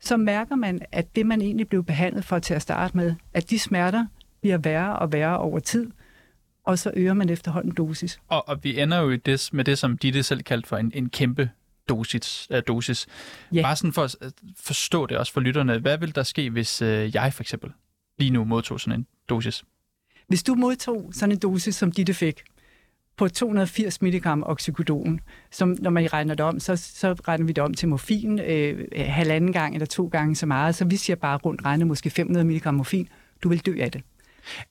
så 0.00 0.16
mærker 0.16 0.54
man, 0.54 0.80
at 0.92 1.16
det, 1.16 1.26
man 1.26 1.42
egentlig 1.42 1.68
blev 1.68 1.84
behandlet 1.84 2.24
for 2.24 2.38
til 2.38 2.54
at 2.54 2.62
starte 2.62 2.96
med, 2.96 3.14
at 3.34 3.50
de 3.50 3.58
smerter 3.58 4.06
bliver 4.40 4.58
værre 4.58 4.98
og 4.98 5.12
værre 5.12 5.38
over 5.38 5.58
tid, 5.58 5.90
og 6.64 6.78
så 6.78 6.92
øger 6.96 7.14
man 7.14 7.28
efterhånden 7.28 7.72
dosis. 7.74 8.20
Og, 8.28 8.48
og 8.48 8.64
vi 8.64 8.80
ender 8.80 9.00
jo 9.00 9.10
i 9.10 9.16
det, 9.16 9.50
med 9.52 9.64
det, 9.64 9.78
som 9.78 9.98
Ditte 9.98 10.22
selv 10.22 10.42
kaldte 10.42 10.68
for 10.68 10.76
en, 10.76 10.92
en 10.94 11.10
kæmpe 11.10 11.50
dosis. 11.88 12.48
Uh, 12.50 12.58
dosis. 12.68 13.06
Ja. 13.52 13.62
Bare 13.62 13.76
sådan 13.76 13.92
for 13.92 14.04
at 14.04 14.16
forstå 14.56 15.06
det 15.06 15.18
også 15.18 15.32
for 15.32 15.40
lytterne. 15.40 15.78
Hvad 15.78 15.98
vil 15.98 16.14
der 16.14 16.22
ske, 16.22 16.50
hvis 16.50 16.82
uh, 16.82 17.14
jeg 17.14 17.32
for 17.34 17.42
eksempel 17.42 17.72
lige 18.18 18.30
nu 18.30 18.44
modtog 18.44 18.80
sådan 18.80 19.00
en 19.00 19.06
dosis? 19.28 19.64
Hvis 20.28 20.42
du 20.42 20.54
modtog 20.54 21.10
sådan 21.12 21.32
en 21.32 21.38
dosis, 21.38 21.74
som 21.74 21.92
Ditte 21.92 22.14
fik, 22.14 22.42
på 23.16 23.28
280 23.28 24.02
mg 24.02 24.26
oxycodon, 24.26 25.20
som 25.50 25.76
når 25.80 25.90
man 25.90 26.12
regner 26.12 26.34
det 26.34 26.46
om, 26.46 26.60
så, 26.60 26.76
så 26.76 27.12
regner 27.12 27.46
vi 27.46 27.52
det 27.52 27.64
om 27.64 27.74
til 27.74 27.88
morfin 27.88 28.38
øh, 28.38 28.88
halvanden 28.96 29.52
gang 29.52 29.74
eller 29.74 29.86
to 29.86 30.06
gange 30.06 30.36
så 30.36 30.46
meget, 30.46 30.74
så 30.74 30.84
vi 30.84 30.96
siger 30.96 31.16
bare 31.16 31.36
rundt 31.36 31.64
regnet 31.64 31.86
måske 31.86 32.10
500 32.10 32.46
mg 32.46 32.74
morfin, 32.74 33.08
du 33.42 33.48
vil 33.48 33.58
dø 33.58 33.76
af 33.80 33.92
det. 33.92 34.02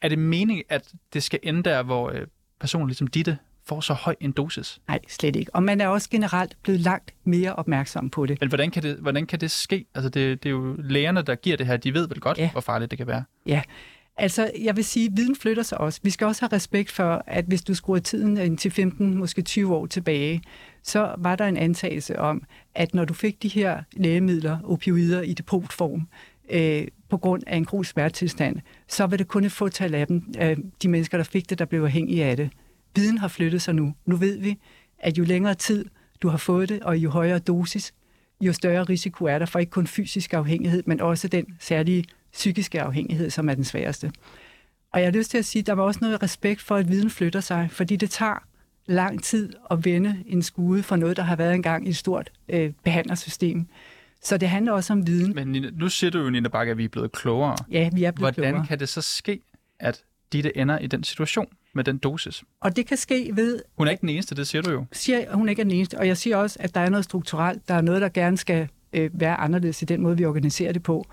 Er 0.01 0.09
det 0.09 0.19
meningen, 0.19 0.63
at 0.69 0.93
det 1.13 1.23
skal 1.23 1.39
ende 1.43 1.63
der, 1.63 1.83
hvor 1.83 2.09
øh, 2.09 2.27
personer 2.59 2.85
ligesom 2.85 3.07
Ditte 3.07 3.37
får 3.69 3.81
så 3.81 3.93
høj 3.93 4.15
en 4.19 4.31
dosis? 4.31 4.81
Nej, 4.87 4.99
slet 5.07 5.35
ikke. 5.35 5.55
Og 5.55 5.63
man 5.63 5.81
er 5.81 5.87
også 5.87 6.09
generelt 6.09 6.57
blevet 6.63 6.81
langt 6.81 7.13
mere 7.23 7.55
opmærksom 7.55 8.09
på 8.09 8.25
det. 8.25 8.37
Men 8.41 8.49
hvordan 8.49 8.71
kan 8.71 8.83
det, 8.83 8.95
hvordan 8.95 9.25
kan 9.25 9.39
det 9.39 9.51
ske? 9.51 9.85
Altså 9.95 10.09
det, 10.09 10.43
det 10.43 10.49
er 10.49 10.53
jo 10.53 10.75
lægerne, 10.79 11.21
der 11.21 11.35
giver 11.35 11.57
det 11.57 11.65
her. 11.65 11.77
De 11.77 11.93
ved 11.93 12.07
vel 12.07 12.19
godt, 12.19 12.37
ja. 12.37 12.51
hvor 12.51 12.61
farligt 12.61 12.91
det 12.91 12.97
kan 12.97 13.07
være. 13.07 13.23
Ja, 13.45 13.61
Altså, 14.21 14.51
jeg 14.61 14.75
vil 14.75 14.85
sige, 14.85 15.05
at 15.05 15.11
viden 15.17 15.35
flytter 15.35 15.63
sig 15.63 15.77
også. 15.77 15.99
Vi 16.03 16.09
skal 16.09 16.27
også 16.27 16.41
have 16.41 16.55
respekt 16.55 16.91
for, 16.91 17.23
at 17.27 17.45
hvis 17.45 17.61
du 17.61 17.73
skruer 17.73 17.99
tiden 17.99 18.57
til 18.57 18.71
15, 18.71 19.17
måske 19.17 19.41
20 19.41 19.75
år 19.75 19.85
tilbage, 19.85 20.41
så 20.83 21.15
var 21.17 21.35
der 21.35 21.45
en 21.45 21.57
antagelse 21.57 22.19
om, 22.19 22.43
at 22.75 22.93
når 22.93 23.05
du 23.05 23.13
fik 23.13 23.43
de 23.43 23.47
her 23.47 23.83
lægemidler, 23.93 24.57
opioider 24.63 25.21
i 25.21 25.33
depotform, 25.33 26.07
øh, 26.49 26.87
på 27.09 27.17
grund 27.17 27.43
af 27.47 27.57
en 27.57 27.65
kronisk 27.65 27.91
smertetilstand, 27.91 28.57
så 28.87 29.05
var 29.05 29.17
det 29.17 29.27
kun 29.27 29.43
et 29.43 29.51
fåtal 29.51 29.95
af 29.95 30.07
dem, 30.07 30.33
øh, 30.41 30.57
de 30.83 30.87
mennesker, 30.87 31.17
der 31.17 31.23
fik 31.23 31.49
det, 31.49 31.59
der 31.59 31.65
blev 31.65 31.83
afhængige 31.83 32.25
af 32.25 32.37
det. 32.37 32.49
Viden 32.99 33.17
har 33.17 33.27
flyttet 33.27 33.61
sig 33.61 33.75
nu. 33.75 33.93
Nu 34.05 34.15
ved 34.15 34.39
vi, 34.39 34.57
at 34.99 35.17
jo 35.17 35.23
længere 35.23 35.53
tid 35.53 35.85
du 36.21 36.27
har 36.27 36.37
fået 36.37 36.69
det, 36.69 36.79
og 36.83 36.97
jo 36.97 37.09
højere 37.09 37.39
dosis, 37.39 37.93
jo 38.41 38.53
større 38.53 38.83
risiko 38.83 39.25
er 39.25 39.39
der 39.39 39.45
for 39.45 39.59
ikke 39.59 39.69
kun 39.69 39.87
fysisk 39.87 40.33
afhængighed, 40.33 40.83
men 40.85 41.01
også 41.01 41.27
den 41.27 41.45
særlige 41.59 42.03
psykiske 42.33 42.81
afhængighed, 42.81 43.29
som 43.29 43.49
er 43.49 43.55
den 43.55 43.63
sværeste. 43.63 44.11
Og 44.93 44.99
jeg 44.99 45.07
har 45.07 45.11
lyst 45.11 45.31
til 45.31 45.37
at 45.37 45.45
sige, 45.45 45.59
at 45.59 45.67
der 45.67 45.73
var 45.73 45.83
også 45.83 45.99
noget 46.01 46.23
respekt 46.23 46.61
for, 46.61 46.75
at 46.75 46.89
viden 46.89 47.09
flytter 47.09 47.39
sig, 47.39 47.67
fordi 47.71 47.95
det 47.95 48.09
tager 48.09 48.43
lang 48.85 49.23
tid 49.23 49.53
at 49.71 49.85
vende 49.85 50.23
en 50.25 50.41
skude 50.41 50.83
for 50.83 50.95
noget, 50.95 51.17
der 51.17 51.23
har 51.23 51.35
været 51.35 51.55
engang 51.55 51.87
i 51.87 51.89
et 51.89 51.97
stort 51.97 52.31
øh, 52.49 52.73
behandlersystem. 52.83 53.67
Så 54.21 54.37
det 54.37 54.49
handler 54.49 54.71
også 54.71 54.93
om 54.93 55.07
viden. 55.07 55.35
Men 55.35 55.47
Nina, 55.47 55.69
nu 55.73 55.89
siger 55.89 56.11
du 56.11 56.19
jo, 56.19 56.29
Nina 56.29 56.49
Bakke, 56.49 56.71
at 56.71 56.77
vi 56.77 56.83
er 56.83 56.89
blevet 56.89 57.11
klogere. 57.11 57.55
Ja, 57.71 57.89
vi 57.93 58.03
er 58.03 58.11
blevet 58.11 58.17
Hvordan 58.17 58.33
klogere. 58.33 58.51
Hvordan 58.51 58.67
kan 58.67 58.79
det 58.79 58.89
så 58.89 59.01
ske, 59.01 59.41
at 59.79 60.03
de 60.33 60.57
ender 60.57 60.79
i 60.79 60.87
den 60.87 61.03
situation 61.03 61.47
med 61.79 61.83
den 61.83 61.97
dosis? 61.97 62.43
Og 62.59 62.75
det 62.75 62.85
kan 62.85 62.97
ske 62.97 63.31
ved... 63.33 63.61
Hun 63.77 63.87
er 63.87 63.91
ikke 63.91 64.01
den 64.01 64.09
eneste, 64.09 64.35
det 64.35 64.47
siger 64.47 64.61
du 64.61 64.71
jo. 64.71 64.85
Siger, 64.91 65.35
hun 65.35 65.49
ikke 65.49 65.59
er 65.59 65.63
den 65.63 65.73
eneste. 65.73 65.97
Og 65.97 66.07
jeg 66.07 66.17
siger 66.17 66.37
også, 66.37 66.57
at 66.59 66.75
der 66.75 66.81
er 66.81 66.89
noget 66.89 67.03
strukturelt. 67.03 67.67
Der 67.67 67.73
er 67.73 67.81
noget, 67.81 68.01
der 68.01 68.09
gerne 68.09 68.37
skal 68.37 68.67
øh, 68.93 69.09
være 69.13 69.35
anderledes 69.35 69.81
i 69.81 69.85
den 69.85 70.01
måde, 70.01 70.17
vi 70.17 70.25
organiserer 70.25 70.71
det 70.71 70.83
på. 70.83 71.05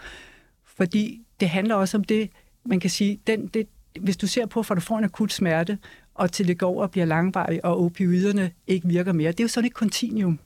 Fordi 0.64 1.20
det 1.40 1.48
handler 1.48 1.74
også 1.74 1.96
om 1.96 2.04
det, 2.04 2.30
man 2.64 2.80
kan 2.80 2.90
sige, 2.90 3.20
den, 3.26 3.46
det, 3.46 3.68
hvis 4.00 4.16
du 4.16 4.26
ser 4.26 4.46
på, 4.46 4.62
for 4.62 4.74
du 4.74 4.80
får 4.80 4.98
en 4.98 5.04
akut 5.04 5.32
smerte, 5.32 5.78
og 6.14 6.32
til 6.32 6.48
det 6.48 6.58
går 6.58 6.82
og 6.82 6.90
bliver 6.90 7.06
langvarig, 7.06 7.64
og 7.64 7.84
opioiderne 7.84 8.50
ikke 8.66 8.88
virker 8.88 9.12
mere, 9.12 9.32
det 9.32 9.40
er 9.40 9.44
jo 9.44 9.48
sådan 9.48 9.66
et 9.66 9.74
kontinuum. 9.74 10.38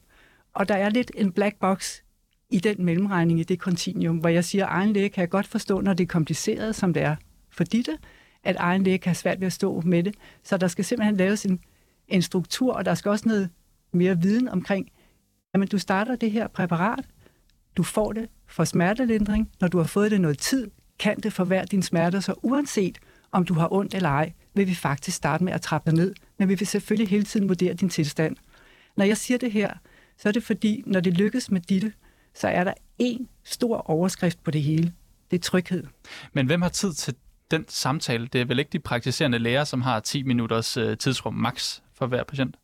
Og 0.55 0.69
der 0.69 0.75
er 0.75 0.91
lidt 0.91 1.11
en 1.15 1.33
black 1.33 1.57
box 1.61 1.97
i 2.51 2.59
den 2.59 2.85
mellemregning 2.85 3.41
i 3.41 3.43
det 3.43 3.59
kontinuum, 3.59 4.17
hvor 4.17 4.29
jeg 4.29 4.45
siger, 4.45 4.67
at 4.67 4.73
egen 4.73 4.93
læge 4.93 5.09
kan 5.09 5.21
jeg 5.21 5.31
godt 5.31 5.47
forstå, 5.47 5.81
når 5.81 5.95
det 5.95 6.05
er 6.05 6.09
kompliceret, 6.09 6.75
som 6.75 6.95
det 6.95 7.03
er 7.03 7.17
for 7.51 7.65
ditte, 7.65 7.99
at 8.44 8.57
egen 8.59 8.83
læge 8.83 8.98
kan 8.98 9.11
have 9.11 9.14
svært 9.14 9.40
ved 9.40 9.46
at 9.46 9.53
stå 9.53 9.81
med 9.81 10.03
det. 10.03 10.14
Så 10.44 10.57
der 10.57 10.68
skal 10.68 10.85
simpelthen 10.85 11.16
laves 11.16 11.46
en, 11.46 11.61
en 12.09 12.22
struktur, 12.22 12.72
og 12.74 12.85
der 12.85 12.94
skal 12.94 13.11
også 13.11 13.29
noget 13.29 13.50
mere 13.92 14.18
viden 14.20 14.48
omkring, 14.48 14.90
jamen 15.55 15.68
du 15.68 15.79
starter 15.79 16.16
det 16.16 16.31
her 16.31 16.48
præparat, 16.48 17.05
du 17.76 17.83
får 17.83 18.12
det 18.12 18.29
for 18.46 18.64
smertelindring. 18.64 19.50
Når 19.61 19.68
du 19.68 19.79
har 19.79 19.85
fået 19.85 20.11
det 20.11 20.20
noget 20.20 20.38
tid, 20.38 20.70
kan 20.98 21.20
det 21.20 21.33
forværre 21.33 21.64
dine 21.64 21.83
smerter, 21.83 22.20
så 22.20 22.35
uanset 22.42 22.98
om 23.33 23.44
du 23.44 23.55
har 23.55 23.72
ondt 23.72 23.94
eller 23.94 24.09
ej, 24.09 24.33
vil 24.55 24.66
vi 24.66 24.74
faktisk 24.74 25.16
starte 25.16 25.44
med 25.44 25.53
at 25.53 25.61
trappe 25.61 25.90
dig 25.90 25.98
ned, 25.98 26.14
men 26.38 26.48
vi 26.48 26.55
vil 26.55 26.66
selvfølgelig 26.66 27.09
hele 27.09 27.24
tiden 27.24 27.48
vurdere 27.48 27.74
din 27.74 27.88
tilstand. 27.88 28.37
Når 28.96 29.05
jeg 29.05 29.16
siger 29.16 29.38
det 29.38 29.53
her, 29.53 29.72
så 30.18 30.29
er 30.29 30.33
det 30.33 30.42
fordi, 30.42 30.83
når 30.87 31.00
det 31.00 31.12
lykkes 31.14 31.50
med 31.50 31.61
ditte, 31.61 31.92
så 32.35 32.48
er 32.48 32.64
der 32.64 32.74
en 32.98 33.29
stor 33.44 33.76
overskrift 33.76 34.42
på 34.44 34.50
det 34.50 34.62
hele. 34.62 34.92
Det 35.31 35.37
er 35.37 35.40
tryghed. 35.40 35.85
Men 36.33 36.46
hvem 36.46 36.62
har 36.62 36.68
tid 36.68 36.92
til 36.92 37.14
den 37.51 37.65
samtale? 37.69 38.29
Det 38.33 38.41
er 38.41 38.45
vel 38.45 38.59
ikke 38.59 38.71
de 38.73 38.79
praktiserende 38.79 39.39
læger, 39.39 39.65
som 39.65 39.83
har 39.83 40.01
10 40.01 40.23
minutters 40.23 40.77
øh, 40.77 40.97
tidsrum 40.97 41.35
max 41.35 41.81
for 41.95 42.07
hver 42.07 42.25
patient? 42.25 42.57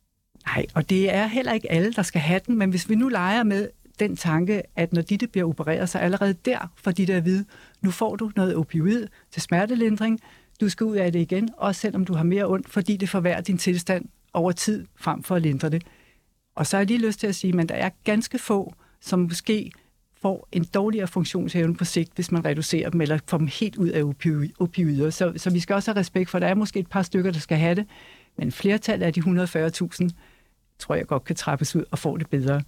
Nej, 0.45 0.65
og 0.73 0.89
det 0.89 1.13
er 1.13 1.27
heller 1.27 1.53
ikke 1.53 1.71
alle, 1.71 1.93
der 1.93 2.01
skal 2.01 2.21
have 2.21 2.41
den, 2.47 2.57
men 2.57 2.69
hvis 2.69 2.89
vi 2.89 2.95
nu 2.95 3.07
leger 3.07 3.43
med, 3.43 3.69
den 3.99 4.15
tanke, 4.15 4.61
at 4.75 4.93
når 4.93 5.01
dit 5.01 5.23
bliver 5.31 5.47
opereret, 5.47 5.89
så 5.89 5.97
allerede 5.97 6.33
der 6.33 6.71
får 6.75 6.91
de 6.91 7.05
der 7.05 7.17
at 7.17 7.25
vide, 7.25 7.45
nu 7.81 7.91
får 7.91 8.15
du 8.15 8.31
noget 8.35 8.55
opioid 8.55 9.07
til 9.31 9.41
smertelindring, 9.41 10.19
du 10.61 10.69
skal 10.69 10.85
ud 10.85 10.95
af 10.95 11.11
det 11.11 11.19
igen, 11.19 11.49
også 11.57 11.81
selvom 11.81 12.05
du 12.05 12.13
har 12.13 12.23
mere 12.23 12.45
ondt, 12.45 12.69
fordi 12.69 12.97
det 12.97 13.09
forværrer 13.09 13.41
din 13.41 13.57
tilstand 13.57 14.05
over 14.33 14.51
tid, 14.51 14.85
frem 14.95 15.23
for 15.23 15.35
at 15.35 15.41
lindre 15.41 15.69
det. 15.69 15.83
Og 16.55 16.67
så 16.67 16.77
har 16.77 16.81
jeg 16.81 16.87
lige 16.87 17.07
lyst 17.07 17.19
til 17.19 17.27
at 17.27 17.35
sige, 17.35 17.61
at 17.61 17.69
der 17.69 17.75
er 17.75 17.89
ganske 18.03 18.39
få, 18.39 18.73
som 19.01 19.19
måske 19.19 19.71
får 20.21 20.47
en 20.51 20.63
dårligere 20.63 21.07
funktionsevne 21.07 21.75
på 21.75 21.85
sigt, 21.85 22.11
hvis 22.15 22.31
man 22.31 22.45
reducerer 22.45 22.89
dem, 22.89 23.01
eller 23.01 23.19
får 23.27 23.37
dem 23.37 23.47
helt 23.59 23.75
ud 23.75 23.89
af 23.89 24.03
opioider. 24.59 25.09
Så, 25.09 25.33
så 25.37 25.49
vi 25.49 25.59
skal 25.59 25.73
også 25.73 25.91
have 25.91 25.99
respekt 25.99 26.29
for, 26.29 26.37
at 26.37 26.41
der 26.41 26.47
er 26.47 26.55
måske 26.55 26.79
et 26.79 26.87
par 26.87 27.01
stykker, 27.01 27.31
der 27.31 27.39
skal 27.39 27.57
have 27.57 27.75
det, 27.75 27.85
men 28.37 28.51
flertallet 28.51 29.05
af 29.05 29.13
de 29.13 29.19
140.000 29.19 30.09
tror 30.79 30.95
jeg 30.95 31.07
godt 31.07 31.23
kan 31.23 31.35
trappes 31.35 31.75
ud 31.75 31.83
og 31.91 31.99
få 31.99 32.17
det 32.17 32.29
bedre. 32.29 32.61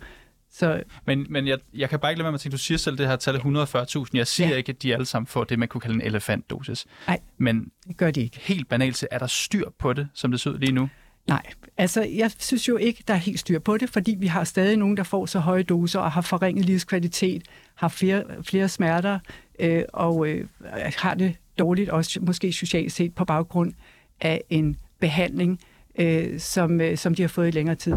Så... 0.52 0.84
Men, 1.06 1.26
men 1.30 1.48
jeg, 1.48 1.58
jeg 1.74 1.90
kan 1.90 2.00
bare 2.00 2.12
ikke 2.12 2.18
lade 2.18 2.24
være 2.24 2.32
med 2.32 2.38
at 2.38 2.42
tænke, 2.42 2.54
du 2.54 2.58
siger 2.58 2.78
selv 2.78 2.98
det 2.98 3.08
her 3.08 3.16
tal 3.16 3.36
140.000. 3.36 4.06
Jeg 4.14 4.28
siger 4.28 4.50
ja. 4.50 4.56
ikke, 4.56 4.70
at 4.70 4.84
de 4.84 4.94
alle 4.94 5.06
sammen 5.06 5.28
får 5.28 5.44
det, 5.44 5.60
man 5.60 5.68
kunne 5.68 5.82
kalde 5.82 5.96
en 5.96 6.02
elefantdosis. 6.02 6.86
Nej, 7.08 7.20
men 7.38 7.72
det 7.88 7.98
gør 7.98 8.12
de 8.12 8.22
ikke. 8.22 8.40
Helt 8.40 8.70
banalt, 8.70 9.06
er 9.12 9.18
der 9.18 9.28
styr 9.28 9.70
på 9.80 9.94
det, 9.94 10.08
som 10.14 10.32
det 10.32 10.40
ser 10.40 10.52
ud 10.52 10.58
lige 10.58 10.72
nu? 10.72 10.90
Nej, 11.30 11.44
altså 11.78 12.02
jeg 12.02 12.32
synes 12.38 12.68
jo 12.68 12.78
ikke, 12.78 13.04
der 13.08 13.14
er 13.14 13.18
helt 13.18 13.40
styr 13.40 13.60
på 13.60 13.78
det, 13.78 13.90
fordi 13.90 14.16
vi 14.20 14.28
har 14.28 14.44
stadig 14.44 14.78
nogen, 14.78 14.98
der 14.98 15.04
får 15.04 15.26
så 15.26 15.40
høje 15.40 15.64
doser 15.64 16.00
og 16.00 16.12
har 16.12 16.22
forringet 16.22 16.66
livskvalitet, 16.66 17.44
har 17.76 17.88
flere, 17.88 18.24
flere 18.44 18.70
smerter 18.70 19.20
øh, 19.60 19.84
og 19.94 20.28
øh, 20.28 20.48
har 20.98 21.14
det 21.14 21.36
dårligt 21.60 21.90
også 21.90 22.20
måske 22.22 22.54
socialt 22.54 22.92
set 22.92 23.16
på 23.16 23.26
baggrund 23.26 23.74
af 24.22 24.44
en 24.50 24.78
behandling, 25.00 25.60
øh, 26.00 26.40
som, 26.40 26.82
øh, 26.82 26.98
som 26.98 27.16
de 27.16 27.22
har 27.24 27.30
fået 27.30 27.48
i 27.48 27.52
længere 27.52 27.76
tid. 27.76 27.96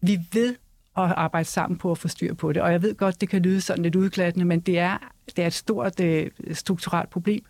Vi 0.00 0.18
ved 0.32 0.54
at 0.96 1.04
arbejde 1.16 1.48
sammen 1.48 1.78
på 1.78 1.90
at 1.90 1.98
få 1.98 2.08
styr 2.08 2.34
på 2.34 2.52
det. 2.52 2.62
Og 2.62 2.72
jeg 2.72 2.82
ved 2.82 2.94
godt, 2.94 3.20
det 3.20 3.28
kan 3.28 3.42
lyde 3.42 3.60
sådan 3.60 3.82
lidt 3.82 3.96
udglattende, 3.96 4.46
men 4.46 4.60
det 4.60 4.78
er, 4.78 4.98
det 5.36 5.42
er 5.42 5.46
et 5.46 5.52
stort 5.52 6.00
øh, 6.00 6.30
strukturelt 6.52 7.10
problem, 7.10 7.44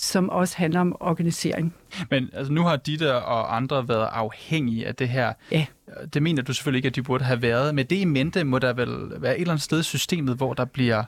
som 0.00 0.30
også 0.30 0.56
handler 0.56 0.80
om 0.80 0.96
organisering. 1.00 1.74
Men 2.10 2.30
altså, 2.32 2.52
nu 2.52 2.62
har 2.62 2.76
Ditte 2.76 3.14
og 3.14 3.56
andre 3.56 3.88
været 3.88 4.08
afhængige 4.12 4.86
af 4.86 4.94
det 4.94 5.08
her. 5.08 5.32
Ja. 5.52 5.66
Det 6.14 6.22
mener 6.22 6.42
du 6.42 6.52
selvfølgelig 6.52 6.78
ikke, 6.78 6.86
at 6.86 6.96
de 6.96 7.02
burde 7.02 7.24
have 7.24 7.42
været. 7.42 7.74
Men 7.74 7.86
det 7.86 7.96
i 7.96 8.04
mente 8.04 8.44
må 8.44 8.58
der 8.58 8.72
vel 8.72 8.88
være 9.22 9.36
et 9.36 9.40
eller 9.40 9.52
andet 9.52 9.62
sted 9.62 9.80
i 9.80 9.82
systemet, 9.82 10.36
hvor 10.36 10.54
der 10.54 10.64
bliver 10.64 11.04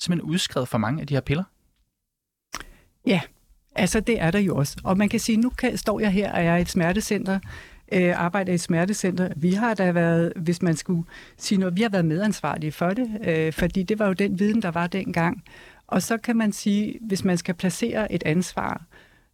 simpelthen 0.00 0.30
udskrevet 0.30 0.68
for 0.68 0.78
mange 0.78 1.00
af 1.00 1.06
de 1.06 1.14
her 1.14 1.20
piller? 1.20 1.44
Ja, 3.06 3.20
altså 3.74 4.00
det 4.00 4.20
er 4.20 4.30
der 4.30 4.38
jo 4.38 4.56
også. 4.56 4.76
Og 4.84 4.98
man 4.98 5.08
kan 5.08 5.20
sige, 5.20 5.36
nu 5.36 5.50
kan, 5.50 5.78
står 5.78 6.00
jeg 6.00 6.12
her, 6.12 6.32
og 6.32 6.44
jeg 6.44 6.54
er 6.54 6.58
et 6.58 6.68
smertecenter, 6.68 7.38
øh, 7.92 8.20
arbejder 8.20 8.52
i 8.52 8.54
et 8.54 8.60
smertecenter. 8.60 9.28
Vi 9.36 9.52
har 9.52 9.74
da 9.74 9.92
været, 9.92 10.32
hvis 10.36 10.62
man 10.62 10.76
skulle 10.76 11.04
sige 11.36 11.58
noget, 11.58 11.76
vi 11.76 11.82
har 11.82 11.88
været 11.88 12.04
medansvarlige 12.04 12.72
for 12.72 12.90
det, 12.90 13.08
øh, 13.24 13.52
fordi 13.52 13.82
det 13.82 13.98
var 13.98 14.06
jo 14.06 14.12
den 14.12 14.38
viden, 14.38 14.62
der 14.62 14.70
var 14.70 14.86
dengang. 14.86 15.42
Og 15.92 16.02
så 16.02 16.18
kan 16.18 16.36
man 16.36 16.52
sige, 16.52 16.98
hvis 17.00 17.24
man 17.24 17.38
skal 17.38 17.54
placere 17.54 18.12
et 18.12 18.22
ansvar, 18.26 18.84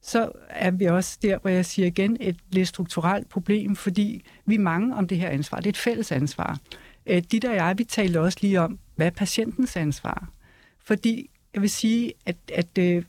så 0.02 0.32
er 0.48 0.70
vi 0.70 0.84
også 0.84 1.18
der, 1.22 1.38
hvor 1.38 1.50
jeg 1.50 1.66
siger 1.66 1.86
igen, 1.86 2.16
et 2.20 2.36
lidt 2.50 2.68
strukturelt 2.68 3.28
problem, 3.28 3.76
fordi 3.76 4.24
vi 4.46 4.54
er 4.54 4.58
mange 4.58 4.96
om 4.96 5.08
det 5.08 5.18
her 5.18 5.28
ansvar. 5.28 5.56
Det 5.56 5.66
er 5.66 5.70
et 5.70 5.76
fælles 5.76 6.12
ansvar. 6.12 6.58
Øh, 7.06 7.22
De 7.32 7.40
der 7.40 7.50
og 7.50 7.56
jeg, 7.56 7.74
vi 7.78 7.84
talte 7.84 8.20
også 8.20 8.38
lige 8.42 8.60
om, 8.60 8.78
hvad 8.96 9.06
er 9.06 9.10
patientens 9.10 9.76
ansvar? 9.76 10.28
Fordi 10.84 11.30
jeg 11.54 11.62
vil 11.62 11.70
sige, 11.70 12.12
at, 12.26 12.36
at 12.54 12.78
øh, 12.78 13.02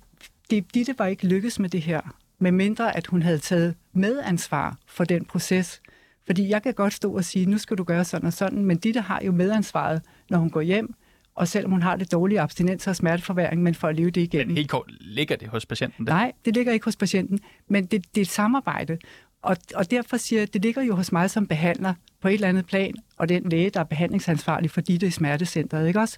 det, 0.49 0.73
Ditte 0.73 0.95
var 0.99 1.05
ikke 1.05 1.27
lykkes 1.27 1.59
med 1.59 1.69
det 1.69 1.81
her, 1.81 2.01
med 2.39 2.51
mindre 2.51 2.97
at 2.97 3.07
hun 3.07 3.21
havde 3.21 3.39
taget 3.39 3.75
medansvar 3.93 4.77
for 4.87 5.03
den 5.03 5.25
proces. 5.25 5.81
Fordi 6.25 6.49
jeg 6.49 6.63
kan 6.63 6.73
godt 6.73 6.93
stå 6.93 7.15
og 7.15 7.25
sige, 7.25 7.45
nu 7.45 7.57
skal 7.57 7.77
du 7.77 7.83
gøre 7.83 8.05
sådan 8.05 8.27
og 8.27 8.33
sådan, 8.33 8.65
men 8.65 8.77
Ditte 8.77 9.01
har 9.01 9.21
jo 9.25 9.31
medansvaret, 9.31 10.01
når 10.29 10.37
hun 10.37 10.49
går 10.49 10.61
hjem, 10.61 10.93
og 11.39 11.47
selvom 11.47 11.71
hun 11.71 11.81
har 11.81 11.95
det 11.95 12.11
dårlige 12.11 12.41
abstinens 12.41 12.87
og 12.87 12.95
smerteforværing, 12.95 13.63
men 13.63 13.75
for 13.75 13.87
at 13.87 13.95
leve 13.95 14.09
det 14.09 14.21
igennem. 14.21 14.47
Men 14.47 14.57
helt 14.57 14.69
kort, 14.69 14.91
ligger 14.99 15.35
det 15.35 15.47
hos 15.47 15.65
patienten? 15.65 16.05
Det? 16.05 16.11
Nej, 16.11 16.31
det 16.45 16.53
ligger 16.53 16.73
ikke 16.73 16.85
hos 16.85 16.95
patienten, 16.95 17.39
men 17.67 17.85
det, 17.85 18.05
det 18.15 18.21
er 18.21 18.25
et 18.25 18.29
samarbejde. 18.29 18.97
Og, 19.41 19.57
og 19.75 19.91
derfor 19.91 20.17
siger 20.17 20.39
jeg, 20.39 20.53
det 20.53 20.61
ligger 20.61 20.81
jo 20.81 20.95
hos 20.95 21.11
mig 21.11 21.29
som 21.29 21.47
behandler 21.47 21.93
på 22.21 22.27
et 22.27 22.33
eller 22.33 22.47
andet 22.47 22.65
plan, 22.65 22.93
og 23.17 23.29
den 23.29 23.49
læge, 23.49 23.69
der 23.69 23.79
er 23.79 23.83
behandlingsansvarlig 23.83 24.71
for 24.71 24.81
dit 24.81 25.03
i 25.03 25.09
smertecenteret, 25.09 25.87
ikke 25.87 25.99
også? 25.99 26.17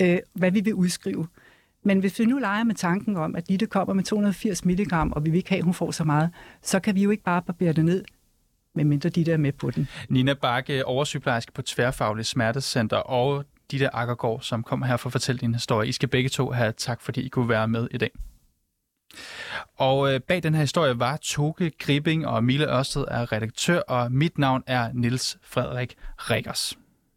Øh, 0.00 0.18
hvad 0.32 0.50
vi 0.50 0.60
vil 0.60 0.74
udskrive. 0.74 1.26
Men 1.84 1.98
hvis 1.98 2.18
vi 2.18 2.24
nu 2.24 2.38
leger 2.38 2.64
med 2.64 2.74
tanken 2.74 3.16
om, 3.16 3.36
at 3.36 3.48
Ditte 3.48 3.66
kommer 3.66 3.94
med 3.94 4.04
280 4.04 4.64
mg, 4.64 4.92
og 4.92 5.24
vi 5.24 5.30
vil 5.30 5.36
ikke 5.36 5.48
have, 5.48 5.58
at 5.58 5.64
hun 5.64 5.74
får 5.74 5.90
så 5.90 6.04
meget, 6.04 6.30
så 6.62 6.80
kan 6.80 6.94
vi 6.94 7.02
jo 7.02 7.10
ikke 7.10 7.22
bare 7.22 7.42
barbere 7.42 7.72
det 7.72 7.84
ned, 7.84 8.04
medmindre 8.74 9.08
Ditte 9.08 9.32
er 9.32 9.36
med 9.36 9.52
på 9.52 9.70
den. 9.70 9.88
Nina 10.08 10.34
Bakke, 10.34 10.86
oversygeplejerske 10.86 11.52
på 11.52 11.62
Tværfaglig 11.62 12.26
Smertecenter, 12.26 12.96
og 12.96 13.44
Ditte 13.70 13.94
Akkergaard, 13.94 14.40
som 14.42 14.62
kommer 14.62 14.86
her 14.86 14.96
for 14.96 15.08
at 15.08 15.12
fortælle 15.12 15.38
din 15.38 15.54
historie. 15.54 15.88
I 15.88 15.92
skal 15.92 16.08
begge 16.08 16.28
to 16.28 16.50
have 16.50 16.72
tak, 16.72 17.00
fordi 17.00 17.20
I 17.20 17.28
kunne 17.28 17.48
være 17.48 17.68
med 17.68 17.88
i 17.90 17.98
dag. 17.98 18.10
Og 19.76 20.14
øh, 20.14 20.20
bag 20.20 20.42
den 20.42 20.54
her 20.54 20.60
historie 20.60 20.98
var 20.98 21.16
Toke 21.16 21.70
Gripping 21.78 22.26
og 22.26 22.44
Mille 22.44 22.78
Ørsted 22.78 23.04
er 23.08 23.32
redaktør, 23.32 23.80
og 23.80 24.12
mit 24.12 24.38
navn 24.38 24.62
er 24.66 24.90
Niels 24.92 25.38
Frederik 25.42 25.94
Rikkers. 26.18 26.78